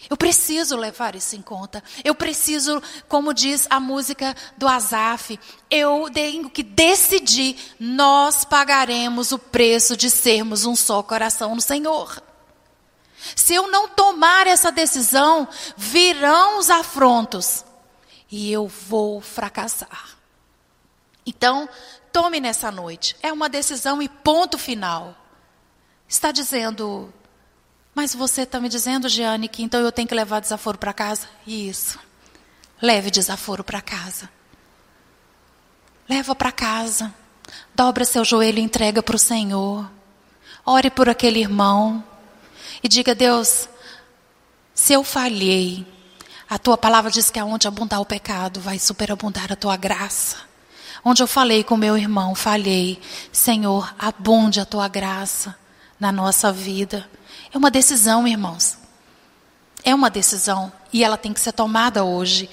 Eu 0.08 0.16
preciso 0.16 0.76
levar 0.76 1.16
isso 1.16 1.34
em 1.34 1.42
conta. 1.42 1.82
Eu 2.04 2.14
preciso, 2.14 2.80
como 3.08 3.34
diz 3.34 3.66
a 3.68 3.80
música 3.80 4.36
do 4.56 4.68
Azaf, 4.68 5.38
eu 5.70 6.08
tenho 6.12 6.50
que 6.50 6.62
decidir, 6.62 7.56
nós 7.80 8.44
pagaremos 8.44 9.32
o 9.32 9.38
preço 9.38 9.96
de 9.96 10.10
sermos 10.10 10.66
um 10.66 10.76
só 10.76 11.02
coração 11.02 11.54
no 11.54 11.60
Senhor. 11.60 12.22
Se 13.36 13.54
eu 13.54 13.70
não 13.70 13.88
tomar 13.88 14.46
essa 14.46 14.72
decisão, 14.72 15.48
virão 15.76 16.58
os 16.58 16.70
afrontos 16.70 17.64
e 18.30 18.50
eu 18.50 18.66
vou 18.66 19.20
fracassar. 19.20 20.16
Então, 21.24 21.68
tome 22.12 22.40
nessa 22.40 22.70
noite. 22.70 23.16
É 23.22 23.32
uma 23.32 23.48
decisão 23.48 24.02
e 24.02 24.08
ponto 24.08 24.58
final. 24.58 25.14
Está 26.08 26.32
dizendo, 26.32 27.12
mas 27.94 28.14
você 28.14 28.42
está 28.42 28.58
me 28.58 28.68
dizendo, 28.68 29.08
Jeane, 29.08 29.48
que 29.48 29.62
então 29.62 29.80
eu 29.80 29.92
tenho 29.92 30.08
que 30.08 30.14
levar 30.14 30.40
desaforo 30.40 30.78
para 30.78 30.92
casa? 30.92 31.28
Isso. 31.46 31.98
Leve 32.80 33.10
desaforo 33.10 33.62
para 33.62 33.80
casa. 33.80 34.28
Leva 36.08 36.34
para 36.34 36.50
casa. 36.50 37.14
Dobra 37.74 38.04
seu 38.04 38.24
joelho 38.24 38.58
e 38.58 38.62
entrega 38.62 39.02
para 39.02 39.16
o 39.16 39.18
Senhor. 39.18 39.90
Ore 40.64 40.90
por 40.90 41.08
aquele 41.08 41.40
irmão 41.40 42.02
e 42.82 42.88
diga: 42.88 43.14
Deus, 43.14 43.68
se 44.74 44.92
eu 44.92 45.04
falhei, 45.04 45.86
a 46.48 46.58
tua 46.58 46.76
palavra 46.76 47.10
diz 47.10 47.30
que 47.30 47.38
aonde 47.38 47.68
abundar 47.68 48.00
o 48.00 48.06
pecado, 48.06 48.60
vai 48.60 48.78
superabundar 48.78 49.52
a 49.52 49.56
tua 49.56 49.76
graça. 49.76 50.36
Onde 51.04 51.22
eu 51.22 51.26
falei 51.26 51.64
com 51.64 51.76
meu 51.76 51.96
irmão, 51.96 52.34
falhei. 52.34 53.00
Senhor, 53.32 53.94
abunde 53.98 54.60
a 54.60 54.64
tua 54.64 54.86
graça 54.86 55.56
na 55.98 56.12
nossa 56.12 56.52
vida. 56.52 57.08
É 57.52 57.58
uma 57.58 57.70
decisão, 57.70 58.26
irmãos. 58.26 58.78
É 59.84 59.94
uma 59.94 60.10
decisão 60.10 60.72
e 60.92 61.02
ela 61.02 61.16
tem 61.16 61.32
que 61.32 61.40
ser 61.40 61.52
tomada 61.52 62.04
hoje. 62.04 62.48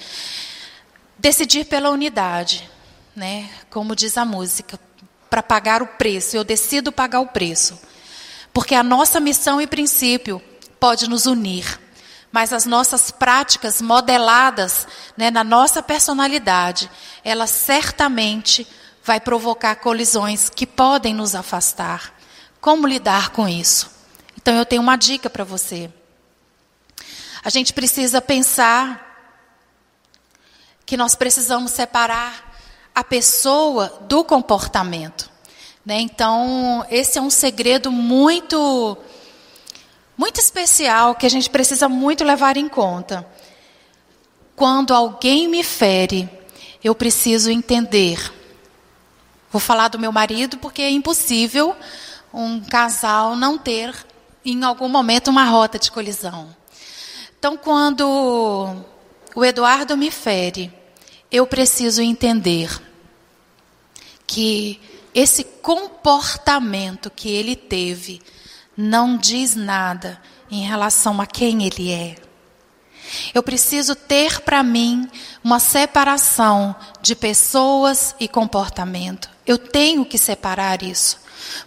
Decidir 1.18 1.64
pela 1.66 1.90
unidade, 1.90 2.68
né? 3.14 3.48
Como 3.68 3.94
diz 3.94 4.16
a 4.16 4.24
música, 4.24 4.80
para 5.28 5.42
pagar 5.42 5.82
o 5.82 5.86
preço. 5.86 6.36
Eu 6.36 6.42
decido 6.42 6.90
pagar 6.90 7.20
o 7.20 7.26
preço. 7.26 7.78
Porque 8.52 8.74
a 8.74 8.82
nossa 8.82 9.20
missão 9.20 9.60
e 9.60 9.66
princípio 9.66 10.42
pode 10.78 11.08
nos 11.08 11.26
unir, 11.26 11.78
mas 12.32 12.52
as 12.52 12.64
nossas 12.64 13.10
práticas 13.10 13.80
modeladas 13.80 14.86
né, 15.16 15.30
na 15.30 15.44
nossa 15.44 15.82
personalidade, 15.82 16.90
ela 17.24 17.46
certamente 17.46 18.66
vai 19.04 19.20
provocar 19.20 19.76
colisões 19.76 20.48
que 20.48 20.66
podem 20.66 21.14
nos 21.14 21.34
afastar. 21.34 22.14
Como 22.60 22.86
lidar 22.86 23.30
com 23.30 23.48
isso? 23.48 23.90
Então 24.36 24.54
eu 24.56 24.66
tenho 24.66 24.82
uma 24.82 24.96
dica 24.96 25.30
para 25.30 25.44
você. 25.44 25.90
A 27.42 27.48
gente 27.48 27.72
precisa 27.72 28.20
pensar 28.20 29.06
que 30.84 30.96
nós 30.96 31.14
precisamos 31.14 31.70
separar 31.70 32.52
a 32.94 33.04
pessoa 33.04 33.98
do 34.02 34.24
comportamento. 34.24 35.29
Né? 35.84 36.00
Então, 36.00 36.84
esse 36.90 37.18
é 37.18 37.22
um 37.22 37.30
segredo 37.30 37.90
muito, 37.90 38.96
muito 40.16 40.38
especial 40.38 41.14
que 41.14 41.26
a 41.26 41.30
gente 41.30 41.48
precisa 41.48 41.88
muito 41.88 42.24
levar 42.24 42.56
em 42.56 42.68
conta. 42.68 43.26
Quando 44.54 44.92
alguém 44.92 45.48
me 45.48 45.64
fere, 45.64 46.28
eu 46.82 46.94
preciso 46.94 47.50
entender 47.50 48.40
Vou 49.50 49.60
falar 49.60 49.88
do 49.88 49.98
meu 49.98 50.12
marido 50.12 50.58
porque 50.58 50.80
é 50.80 50.90
impossível 50.90 51.74
um 52.32 52.60
casal 52.60 53.34
não 53.34 53.58
ter, 53.58 53.92
em 54.44 54.62
algum 54.62 54.88
momento, 54.88 55.28
uma 55.28 55.44
rota 55.44 55.76
de 55.76 55.90
colisão. 55.90 56.54
Então, 57.36 57.56
quando 57.56 58.06
o 59.34 59.44
Eduardo 59.44 59.96
me 59.96 60.08
fere, 60.08 60.72
eu 61.32 61.48
preciso 61.48 62.00
entender 62.00 62.70
que 64.24 64.80
esse 65.14 65.44
comportamento 65.44 67.10
que 67.10 67.28
ele 67.28 67.56
teve 67.56 68.20
não 68.76 69.16
diz 69.16 69.54
nada 69.54 70.20
em 70.50 70.64
relação 70.64 71.20
a 71.20 71.26
quem 71.26 71.64
ele 71.64 71.90
é. 71.90 72.16
Eu 73.34 73.42
preciso 73.42 73.94
ter 73.94 74.40
para 74.40 74.62
mim 74.62 75.08
uma 75.42 75.58
separação 75.58 76.74
de 77.00 77.14
pessoas 77.14 78.14
e 78.20 78.28
comportamento. 78.28 79.28
Eu 79.46 79.58
tenho 79.58 80.04
que 80.04 80.16
separar 80.16 80.82
isso. 80.82 81.18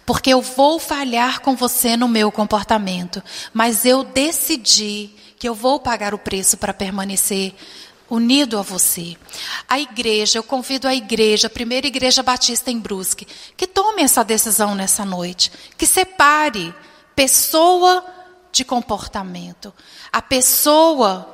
Porque 0.06 0.30
eu 0.30 0.40
vou 0.40 0.78
falhar 0.78 1.40
com 1.40 1.54
você 1.54 1.96
no 1.96 2.08
meu 2.08 2.30
comportamento, 2.32 3.22
mas 3.52 3.84
eu 3.84 4.04
decidi 4.04 5.10
que 5.38 5.48
eu 5.48 5.54
vou 5.54 5.78
pagar 5.78 6.14
o 6.14 6.18
preço 6.18 6.56
para 6.56 6.72
permanecer 6.72 7.54
unido 8.08 8.58
a 8.58 8.62
você. 8.62 9.16
A 9.68 9.78
igreja, 9.78 10.38
eu 10.38 10.42
convido 10.42 10.86
a 10.86 10.94
igreja, 10.94 11.46
a 11.46 11.50
primeira 11.50 11.86
igreja 11.86 12.22
batista 12.22 12.70
em 12.70 12.78
Brusque, 12.78 13.26
que 13.56 13.66
tome 13.66 14.02
essa 14.02 14.22
decisão 14.22 14.74
nessa 14.74 15.04
noite, 15.04 15.50
que 15.76 15.86
separe 15.86 16.74
pessoa 17.14 18.04
de 18.52 18.64
comportamento. 18.64 19.72
A 20.12 20.22
pessoa, 20.22 21.28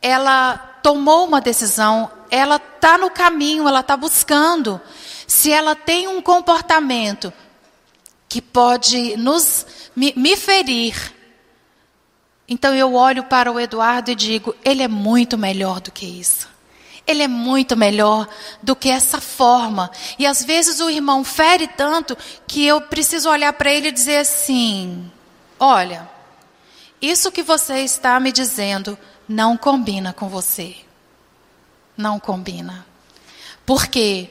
ela 0.00 0.56
tomou 0.82 1.26
uma 1.26 1.40
decisão, 1.40 2.10
ela 2.30 2.56
está 2.56 2.96
no 2.96 3.10
caminho, 3.10 3.68
ela 3.68 3.80
está 3.80 3.96
buscando. 3.96 4.80
Se 5.26 5.52
ela 5.52 5.74
tem 5.74 6.08
um 6.08 6.22
comportamento 6.22 7.32
que 8.28 8.40
pode 8.40 9.16
nos 9.16 9.66
me, 9.96 10.12
me 10.16 10.36
ferir, 10.36 10.94
então 12.48 12.74
eu 12.74 12.94
olho 12.94 13.24
para 13.24 13.52
o 13.52 13.60
Eduardo 13.60 14.10
e 14.10 14.14
digo: 14.14 14.54
ele 14.64 14.82
é 14.82 14.88
muito 14.88 15.36
melhor 15.36 15.80
do 15.80 15.92
que 15.92 16.06
isso. 16.06 16.48
Ele 17.06 17.22
é 17.22 17.28
muito 17.28 17.76
melhor 17.76 18.28
do 18.62 18.76
que 18.76 18.88
essa 18.88 19.20
forma. 19.20 19.90
E 20.18 20.26
às 20.26 20.44
vezes 20.44 20.80
o 20.80 20.90
irmão 20.90 21.24
fere 21.24 21.66
tanto 21.66 22.16
que 22.46 22.64
eu 22.66 22.80
preciso 22.80 23.30
olhar 23.30 23.52
para 23.52 23.72
ele 23.72 23.88
e 23.88 23.92
dizer 23.92 24.18
assim: 24.18 25.10
olha, 25.60 26.08
isso 27.00 27.30
que 27.30 27.42
você 27.42 27.80
está 27.80 28.18
me 28.18 28.32
dizendo 28.32 28.98
não 29.28 29.56
combina 29.56 30.12
com 30.12 30.28
você. 30.28 30.74
Não 31.96 32.18
combina. 32.18 32.86
Por 33.66 33.86
quê? 33.86 34.30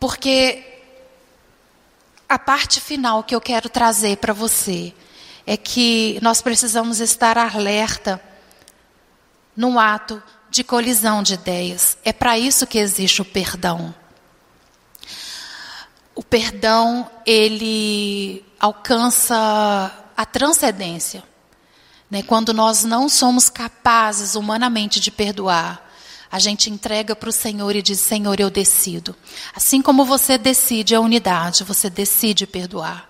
Porque 0.00 0.64
a 2.28 2.38
parte 2.38 2.80
final 2.80 3.22
que 3.22 3.34
eu 3.34 3.40
quero 3.40 3.68
trazer 3.68 4.16
para 4.16 4.32
você 4.32 4.94
é 5.46 5.56
que 5.56 6.18
nós 6.22 6.42
precisamos 6.42 7.00
estar 7.00 7.36
alerta 7.38 8.20
num 9.56 9.78
ato 9.78 10.22
de 10.50 10.64
colisão 10.64 11.22
de 11.22 11.34
ideias. 11.34 11.96
É 12.04 12.12
para 12.12 12.38
isso 12.38 12.66
que 12.66 12.78
existe 12.78 13.22
o 13.22 13.24
perdão. 13.24 13.94
O 16.14 16.22
perdão, 16.22 17.10
ele 17.24 18.44
alcança 18.58 19.92
a 20.16 20.26
transcendência. 20.26 21.22
Né? 22.10 22.22
Quando 22.22 22.52
nós 22.52 22.84
não 22.84 23.08
somos 23.08 23.48
capazes 23.48 24.34
humanamente 24.34 25.00
de 25.00 25.10
perdoar, 25.10 25.88
a 26.30 26.38
gente 26.38 26.70
entrega 26.70 27.16
para 27.16 27.28
o 27.28 27.32
Senhor 27.32 27.74
e 27.74 27.82
diz: 27.82 27.98
Senhor, 28.00 28.38
eu 28.38 28.50
decido. 28.50 29.16
Assim 29.54 29.82
como 29.82 30.04
você 30.04 30.38
decide 30.38 30.94
a 30.94 31.00
unidade, 31.00 31.64
você 31.64 31.90
decide 31.90 32.46
perdoar. 32.46 33.09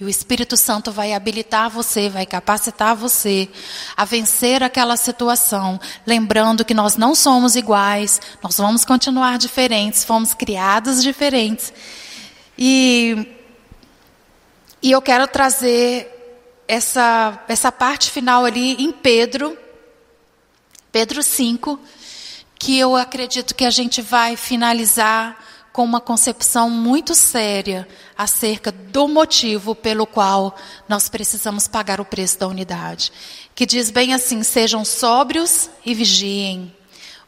E 0.00 0.04
o 0.04 0.08
Espírito 0.08 0.56
Santo 0.56 0.92
vai 0.92 1.12
habilitar 1.12 1.68
você, 1.68 2.08
vai 2.08 2.24
capacitar 2.24 2.94
você 2.94 3.48
a 3.96 4.04
vencer 4.04 4.62
aquela 4.62 4.96
situação, 4.96 5.80
lembrando 6.06 6.64
que 6.64 6.72
nós 6.72 6.96
não 6.96 7.16
somos 7.16 7.56
iguais, 7.56 8.20
nós 8.40 8.56
vamos 8.58 8.84
continuar 8.84 9.38
diferentes, 9.38 10.04
fomos 10.04 10.34
criados 10.34 11.02
diferentes. 11.02 11.72
E, 12.56 13.26
e 14.80 14.92
eu 14.92 15.02
quero 15.02 15.26
trazer 15.26 16.14
essa, 16.68 17.42
essa 17.48 17.72
parte 17.72 18.08
final 18.08 18.44
ali 18.44 18.74
em 18.74 18.92
Pedro, 18.92 19.58
Pedro 20.92 21.24
5, 21.24 21.80
que 22.56 22.78
eu 22.78 22.94
acredito 22.94 23.52
que 23.52 23.64
a 23.64 23.70
gente 23.70 24.00
vai 24.00 24.36
finalizar 24.36 25.36
com 25.78 25.84
uma 25.84 26.00
concepção 26.00 26.68
muito 26.68 27.14
séria 27.14 27.86
acerca 28.16 28.72
do 28.72 29.06
motivo 29.06 29.76
pelo 29.76 30.08
qual 30.08 30.56
nós 30.88 31.08
precisamos 31.08 31.68
pagar 31.68 32.00
o 32.00 32.04
preço 32.04 32.36
da 32.36 32.48
unidade. 32.48 33.12
Que 33.54 33.64
diz 33.64 33.88
bem 33.88 34.12
assim: 34.12 34.42
sejam 34.42 34.84
sóbrios 34.84 35.70
e 35.86 35.94
vigiem. 35.94 36.76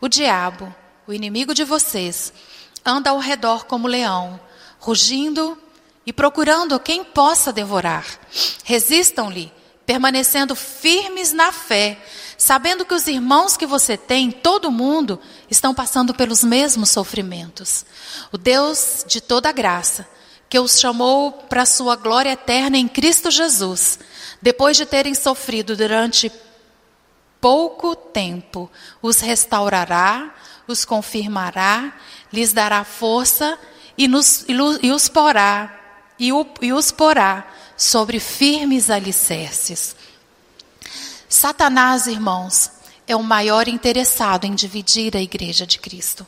O 0.01 0.09
diabo, 0.09 0.74
o 1.07 1.12
inimigo 1.12 1.55
de 1.55 1.62
vocês, 1.62 2.32
anda 2.84 3.11
ao 3.11 3.20
redor 3.20 3.66
como 3.66 3.86
leão, 3.86 4.40
rugindo 4.80 5.57
e 6.05 6.12
procurando 6.12 6.80
quem 6.80 7.05
possa 7.05 7.53
devorar. 7.53 8.05
Resistam-lhe, 8.64 9.53
permanecendo 9.91 10.55
firmes 10.55 11.32
na 11.32 11.51
fé, 11.51 11.99
sabendo 12.38 12.84
que 12.84 12.95
os 12.95 13.09
irmãos 13.09 13.57
que 13.57 13.66
você 13.66 13.97
tem, 13.97 14.30
todo 14.30 14.70
mundo, 14.70 15.18
estão 15.51 15.74
passando 15.74 16.14
pelos 16.14 16.45
mesmos 16.45 16.91
sofrimentos. 16.91 17.84
O 18.30 18.38
Deus 18.38 19.05
de 19.05 19.20
toda 19.20 19.51
graça, 19.51 20.07
que 20.49 20.61
os 20.61 20.78
chamou 20.78 21.32
para 21.32 21.62
a 21.62 21.66
sua 21.66 21.97
glória 21.97 22.30
eterna 22.30 22.78
em 22.78 22.86
Cristo 22.86 23.32
Jesus, 23.32 23.99
depois 24.41 24.76
de 24.76 24.86
terem 24.86 25.12
sofrido 25.12 25.76
durante 25.76 26.30
pouco 27.41 27.97
tempo, 27.97 28.70
os 29.03 29.18
restaurará, 29.18 30.32
os 30.68 30.84
confirmará, 30.84 31.93
lhes 32.32 32.53
dará 32.53 32.84
força 32.84 33.59
e, 33.99 34.07
nos, 34.07 34.45
e 34.47 34.93
os 34.93 35.09
porá, 35.09 35.80
e, 36.16 36.32
o, 36.32 36.47
e 36.62 36.72
os 36.72 36.93
porá 36.93 37.45
sobre 37.80 38.20
firmes 38.20 38.90
alicerces. 38.90 39.96
Satanás, 41.26 42.06
irmãos, 42.06 42.70
é 43.08 43.16
o 43.16 43.22
maior 43.22 43.68
interessado 43.68 44.44
em 44.44 44.54
dividir 44.54 45.16
a 45.16 45.22
igreja 45.22 45.66
de 45.66 45.78
Cristo. 45.78 46.26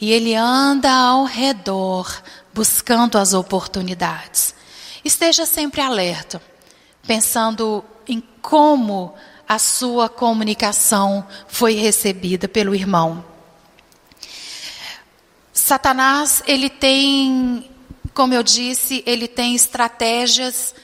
E 0.00 0.10
ele 0.10 0.34
anda 0.34 0.90
ao 0.90 1.24
redor 1.26 2.12
buscando 2.52 3.18
as 3.18 3.32
oportunidades. 3.34 4.52
Esteja 5.04 5.46
sempre 5.46 5.80
alerta, 5.80 6.42
pensando 7.06 7.84
em 8.08 8.20
como 8.42 9.14
a 9.48 9.60
sua 9.60 10.08
comunicação 10.08 11.24
foi 11.46 11.74
recebida 11.74 12.48
pelo 12.48 12.74
irmão. 12.74 13.24
Satanás, 15.52 16.42
ele 16.48 16.68
tem, 16.68 17.70
como 18.14 18.34
eu 18.34 18.42
disse, 18.42 19.02
ele 19.06 19.28
tem 19.28 19.54
estratégias 19.54 20.74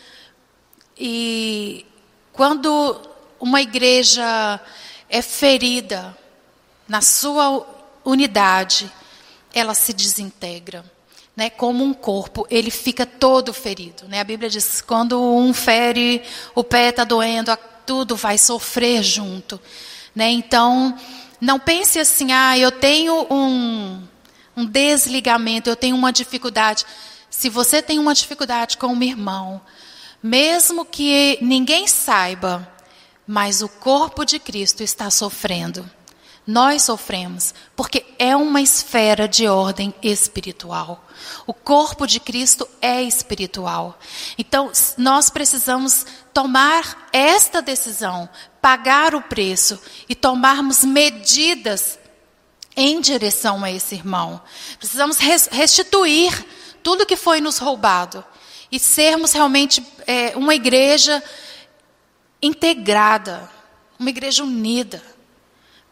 e 0.99 1.85
quando 2.33 3.01
uma 3.39 3.61
igreja 3.61 4.61
é 5.09 5.22
ferida 5.22 6.16
na 6.89 7.01
sua 7.01 7.66
unidade, 8.05 8.91
ela 9.53 9.74
se 9.74 9.93
desintegra. 9.93 10.85
Né, 11.35 11.51
como 11.51 11.85
um 11.85 11.93
corpo, 11.93 12.47
ele 12.49 12.70
fica 12.70 13.05
todo 13.05 13.53
ferido. 13.53 14.09
Né? 14.09 14.20
A 14.20 14.24
Bíblia 14.24 14.49
diz: 14.49 14.81
quando 14.81 15.20
um 15.20 15.53
fere, 15.53 16.22
o 16.55 16.64
pé 16.64 16.89
está 16.89 17.05
doendo, 17.05 17.55
tudo 17.85 18.16
vai 18.16 18.39
sofrer 18.39 19.03
junto. 19.03 19.61
Né? 20.14 20.31
Então, 20.31 20.99
não 21.39 21.59
pense 21.59 21.99
assim: 21.99 22.33
ah, 22.33 22.59
eu 22.59 22.72
tenho 22.72 23.27
um, 23.31 24.03
um 24.57 24.64
desligamento, 24.64 25.68
eu 25.68 25.77
tenho 25.77 25.95
uma 25.95 26.11
dificuldade. 26.11 26.87
Se 27.39 27.51
você 27.51 27.82
tem 27.82 27.99
uma 27.99 28.14
dificuldade 28.14 28.78
com 28.78 28.87
um 28.87 29.03
irmão, 29.03 29.61
mesmo 30.22 30.87
que 30.87 31.37
ninguém 31.43 31.87
saiba, 31.87 32.66
mas 33.26 33.61
o 33.61 33.68
corpo 33.68 34.24
de 34.24 34.39
Cristo 34.39 34.82
está 34.82 35.11
sofrendo. 35.11 35.89
Nós 36.47 36.84
sofremos 36.84 37.53
porque 37.76 38.07
é 38.18 38.34
uma 38.34 38.62
esfera 38.62 39.28
de 39.28 39.47
ordem 39.47 39.95
espiritual. 40.03 41.07
O 41.47 41.53
corpo 41.53 42.07
de 42.07 42.20
Cristo 42.20 42.66
é 42.80 43.03
espiritual. 43.03 43.99
Então, 44.39 44.72
nós 44.97 45.28
precisamos 45.28 46.07
tomar 46.32 47.07
esta 47.12 47.61
decisão, 47.61 48.30
pagar 48.62 49.14
o 49.14 49.20
preço 49.20 49.78
e 50.09 50.14
tomarmos 50.14 50.87
medidas 50.87 51.99
em 52.74 52.99
direção 52.99 53.62
a 53.62 53.70
esse 53.70 53.95
irmão. 53.95 54.41
Precisamos 54.78 55.18
restituir 55.18 56.32
tudo 56.87 57.05
que 57.05 57.16
foi 57.16 57.41
nos 57.41 57.59
roubado 57.59 58.24
e 58.70 58.78
sermos 58.78 59.32
realmente 59.32 59.84
é, 60.07 60.37
uma 60.37 60.55
igreja 60.55 61.20
integrada, 62.41 63.51
uma 63.99 64.09
igreja 64.09 64.45
unida, 64.45 65.03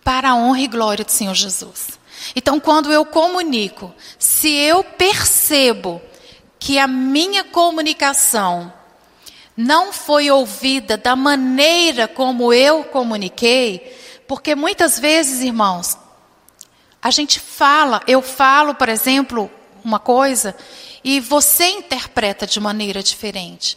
para 0.04 0.30
a 0.30 0.36
honra 0.36 0.60
e 0.60 0.68
glória 0.68 1.04
do 1.04 1.10
Senhor 1.10 1.34
Jesus. 1.34 1.98
Então, 2.36 2.60
quando 2.60 2.92
eu 2.92 3.04
comunico, 3.04 3.92
se 4.20 4.48
eu 4.48 4.84
percebo 4.84 6.00
que 6.60 6.78
a 6.78 6.86
minha 6.86 7.42
comunicação 7.42 8.72
não 9.56 9.92
foi 9.92 10.30
ouvida 10.30 10.96
da 10.96 11.16
maneira 11.16 12.06
como 12.06 12.52
eu 12.52 12.84
comuniquei, 12.84 13.98
porque 14.28 14.54
muitas 14.54 14.96
vezes, 14.96 15.40
irmãos, 15.40 15.98
a 17.02 17.10
gente 17.10 17.40
fala, 17.40 18.00
eu 18.06 18.22
falo, 18.22 18.76
por 18.76 18.88
exemplo, 18.88 19.50
uma 19.84 19.98
coisa 19.98 20.56
e 21.02 21.20
você 21.20 21.68
interpreta 21.68 22.46
de 22.46 22.58
maneira 22.58 23.02
diferente. 23.02 23.76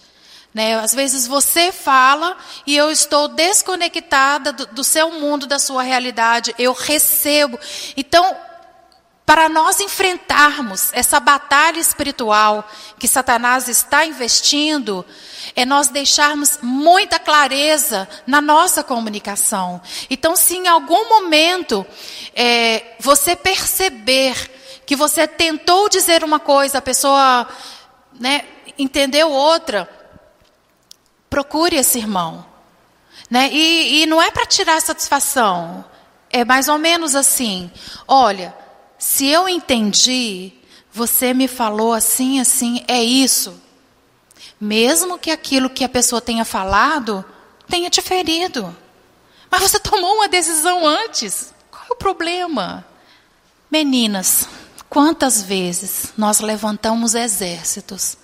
Né? 0.54 0.76
Às 0.80 0.94
vezes 0.94 1.28
você 1.28 1.72
fala 1.72 2.38
e 2.66 2.76
eu 2.76 2.90
estou 2.90 3.28
desconectada 3.28 4.52
do, 4.54 4.66
do 4.68 4.84
seu 4.84 5.12
mundo, 5.12 5.46
da 5.46 5.60
sua 5.60 5.84
realidade, 5.84 6.56
eu 6.58 6.74
recebo. 6.74 7.60
Então, 7.96 8.36
para 9.28 9.50
nós 9.50 9.82
enfrentarmos 9.82 10.90
essa 10.94 11.20
batalha 11.20 11.80
espiritual 11.80 12.66
que 12.98 13.10
Satanás 13.10 13.68
está 13.68 14.06
investindo, 14.06 15.06
é 15.54 15.66
nós 15.66 15.90
deixarmos 15.90 16.60
muita 16.62 17.20
clareza 17.20 18.08
na 18.26 18.40
nossa 18.40 18.84
comunicação. 18.86 19.82
Então, 20.10 20.34
se 20.38 20.56
em 20.56 20.70
algum 20.70 21.10
momento 21.10 21.86
é, 22.34 22.96
você 23.02 23.36
perceber 23.36 24.50
que 24.88 24.96
você 24.96 25.28
tentou 25.28 25.90
dizer 25.90 26.24
uma 26.24 26.40
coisa, 26.40 26.78
a 26.78 26.82
pessoa 26.82 27.46
né, 28.18 28.46
entendeu 28.80 29.30
outra, 29.30 29.88
procure 31.30 31.76
esse 31.76 32.00
irmão. 32.00 32.46
Né? 33.30 33.50
E, 33.52 34.04
e 34.04 34.06
não 34.06 34.22
é 34.22 34.32
para 34.32 34.46
tirar 34.46 34.82
satisfação, 34.82 35.84
é 36.30 36.46
mais 36.46 36.70
ou 36.70 36.78
menos 36.78 37.16
assim: 37.16 37.70
olha, 38.08 38.56
se 38.98 39.28
eu 39.28 39.50
entendi, 39.50 40.54
você 40.90 41.34
me 41.34 41.50
falou 41.50 41.92
assim, 41.92 42.40
assim, 42.40 42.82
é 42.88 43.04
isso. 43.04 43.62
Mesmo 44.60 45.20
que 45.20 45.30
aquilo 45.30 45.70
que 45.70 45.84
a 45.84 45.90
pessoa 45.90 46.22
tenha 46.22 46.46
falado 46.46 47.26
tenha 47.68 47.90
te 47.90 48.02
ferido. 48.02 48.76
Mas 49.52 49.62
você 49.62 49.80
tomou 49.82 50.16
uma 50.16 50.30
decisão 50.30 50.88
antes. 50.88 51.54
Qual 51.70 51.84
é 51.90 51.94
o 51.94 51.98
problema? 51.98 52.86
Meninas, 53.70 54.48
quantas 54.98 55.44
vezes 55.44 56.12
nós 56.18 56.40
levantamos 56.40 57.14
exércitos 57.14 58.18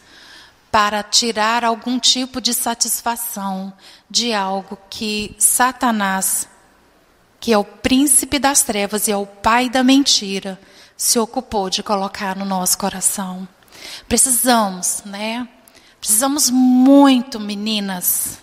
para 0.71 1.03
tirar 1.03 1.63
algum 1.63 1.99
tipo 1.99 2.41
de 2.41 2.51
satisfação 2.51 3.71
de 4.09 4.33
algo 4.33 4.75
que 4.89 5.35
Satanás, 5.37 6.49
que 7.39 7.53
é 7.53 7.57
o 7.59 7.63
príncipe 7.63 8.39
das 8.39 8.63
trevas 8.63 9.07
e 9.07 9.11
é 9.11 9.15
o 9.15 9.27
pai 9.27 9.69
da 9.69 9.83
mentira, 9.83 10.59
se 10.97 11.19
ocupou 11.19 11.69
de 11.69 11.83
colocar 11.83 12.35
no 12.35 12.43
nosso 12.43 12.75
coração. 12.79 13.47
Precisamos, 14.09 15.03
né? 15.05 15.47
Precisamos 15.99 16.49
muito, 16.49 17.39
meninas, 17.39 18.39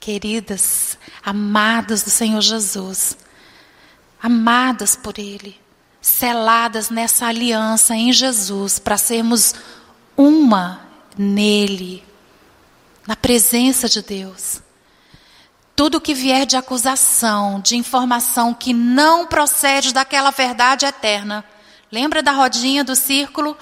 queridas, 0.00 0.96
amadas 1.22 2.02
do 2.02 2.08
Senhor 2.08 2.40
Jesus, 2.40 3.18
amadas 4.22 4.96
por 4.96 5.18
Ele, 5.18 5.65
seladas 6.06 6.88
nessa 6.88 7.26
aliança 7.26 7.92
em 7.96 8.12
Jesus, 8.12 8.78
para 8.78 8.96
sermos 8.96 9.56
uma 10.16 10.86
nele, 11.18 12.04
na 13.04 13.16
presença 13.16 13.88
de 13.88 14.00
Deus. 14.02 14.62
Tudo 15.74 16.00
que 16.00 16.14
vier 16.14 16.46
de 16.46 16.56
acusação, 16.56 17.60
de 17.60 17.74
informação 17.74 18.54
que 18.54 18.72
não 18.72 19.26
procede 19.26 19.92
daquela 19.92 20.30
verdade 20.30 20.86
eterna, 20.86 21.44
lembra 21.90 22.22
da 22.22 22.30
rodinha 22.30 22.84
do 22.84 22.94
círculo? 22.94 23.58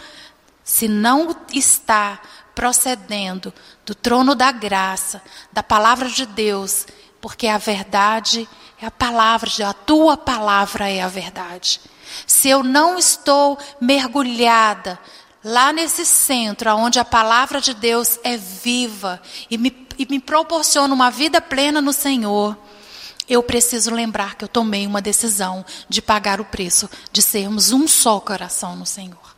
Se 0.62 0.86
não 0.86 1.34
está 1.51 2.20
procedendo 2.55 3.55
do 3.86 3.95
trono 3.95 4.34
da 4.34 4.53
graça, 4.53 5.22
da 5.51 5.62
palavra 5.62 6.11
de 6.11 6.26
Deus, 6.26 6.86
porque 7.22 7.47
a 7.47 7.57
verdade 7.57 8.47
é 8.78 8.84
a 8.84 8.90
palavra, 8.90 9.49
a 9.66 9.72
tua 9.72 10.14
palavra 10.14 10.90
é 10.90 11.01
a 11.01 11.09
verdade. 11.09 11.80
Se 12.27 12.49
eu 12.49 12.62
não 12.62 12.99
estou 12.99 13.59
mergulhada 13.81 14.99
lá 15.45 15.73
nesse 15.73 16.07
centro, 16.07 16.75
onde 16.75 16.99
a 16.99 17.05
palavra 17.05 17.61
de 17.61 17.75
Deus 17.75 18.19
é 18.25 18.37
viva 18.37 19.21
e 19.51 19.59
me, 19.59 19.87
e 19.99 20.07
me 20.07 20.19
proporciona 20.19 20.95
uma 20.95 21.11
vida 21.11 21.41
plena 21.41 21.83
no 21.83 21.93
Senhor, 21.93 22.57
eu 23.29 23.43
preciso 23.43 23.91
lembrar 23.91 24.37
que 24.37 24.45
eu 24.45 24.49
tomei 24.49 24.87
uma 24.87 25.01
decisão 25.01 25.65
de 25.89 26.03
pagar 26.03 26.41
o 26.41 26.45
preço 26.45 26.89
de 27.12 27.23
sermos 27.23 27.73
um 27.73 27.89
só 27.89 28.21
coração 28.21 28.77
no 28.77 28.87
Senhor. 28.87 29.34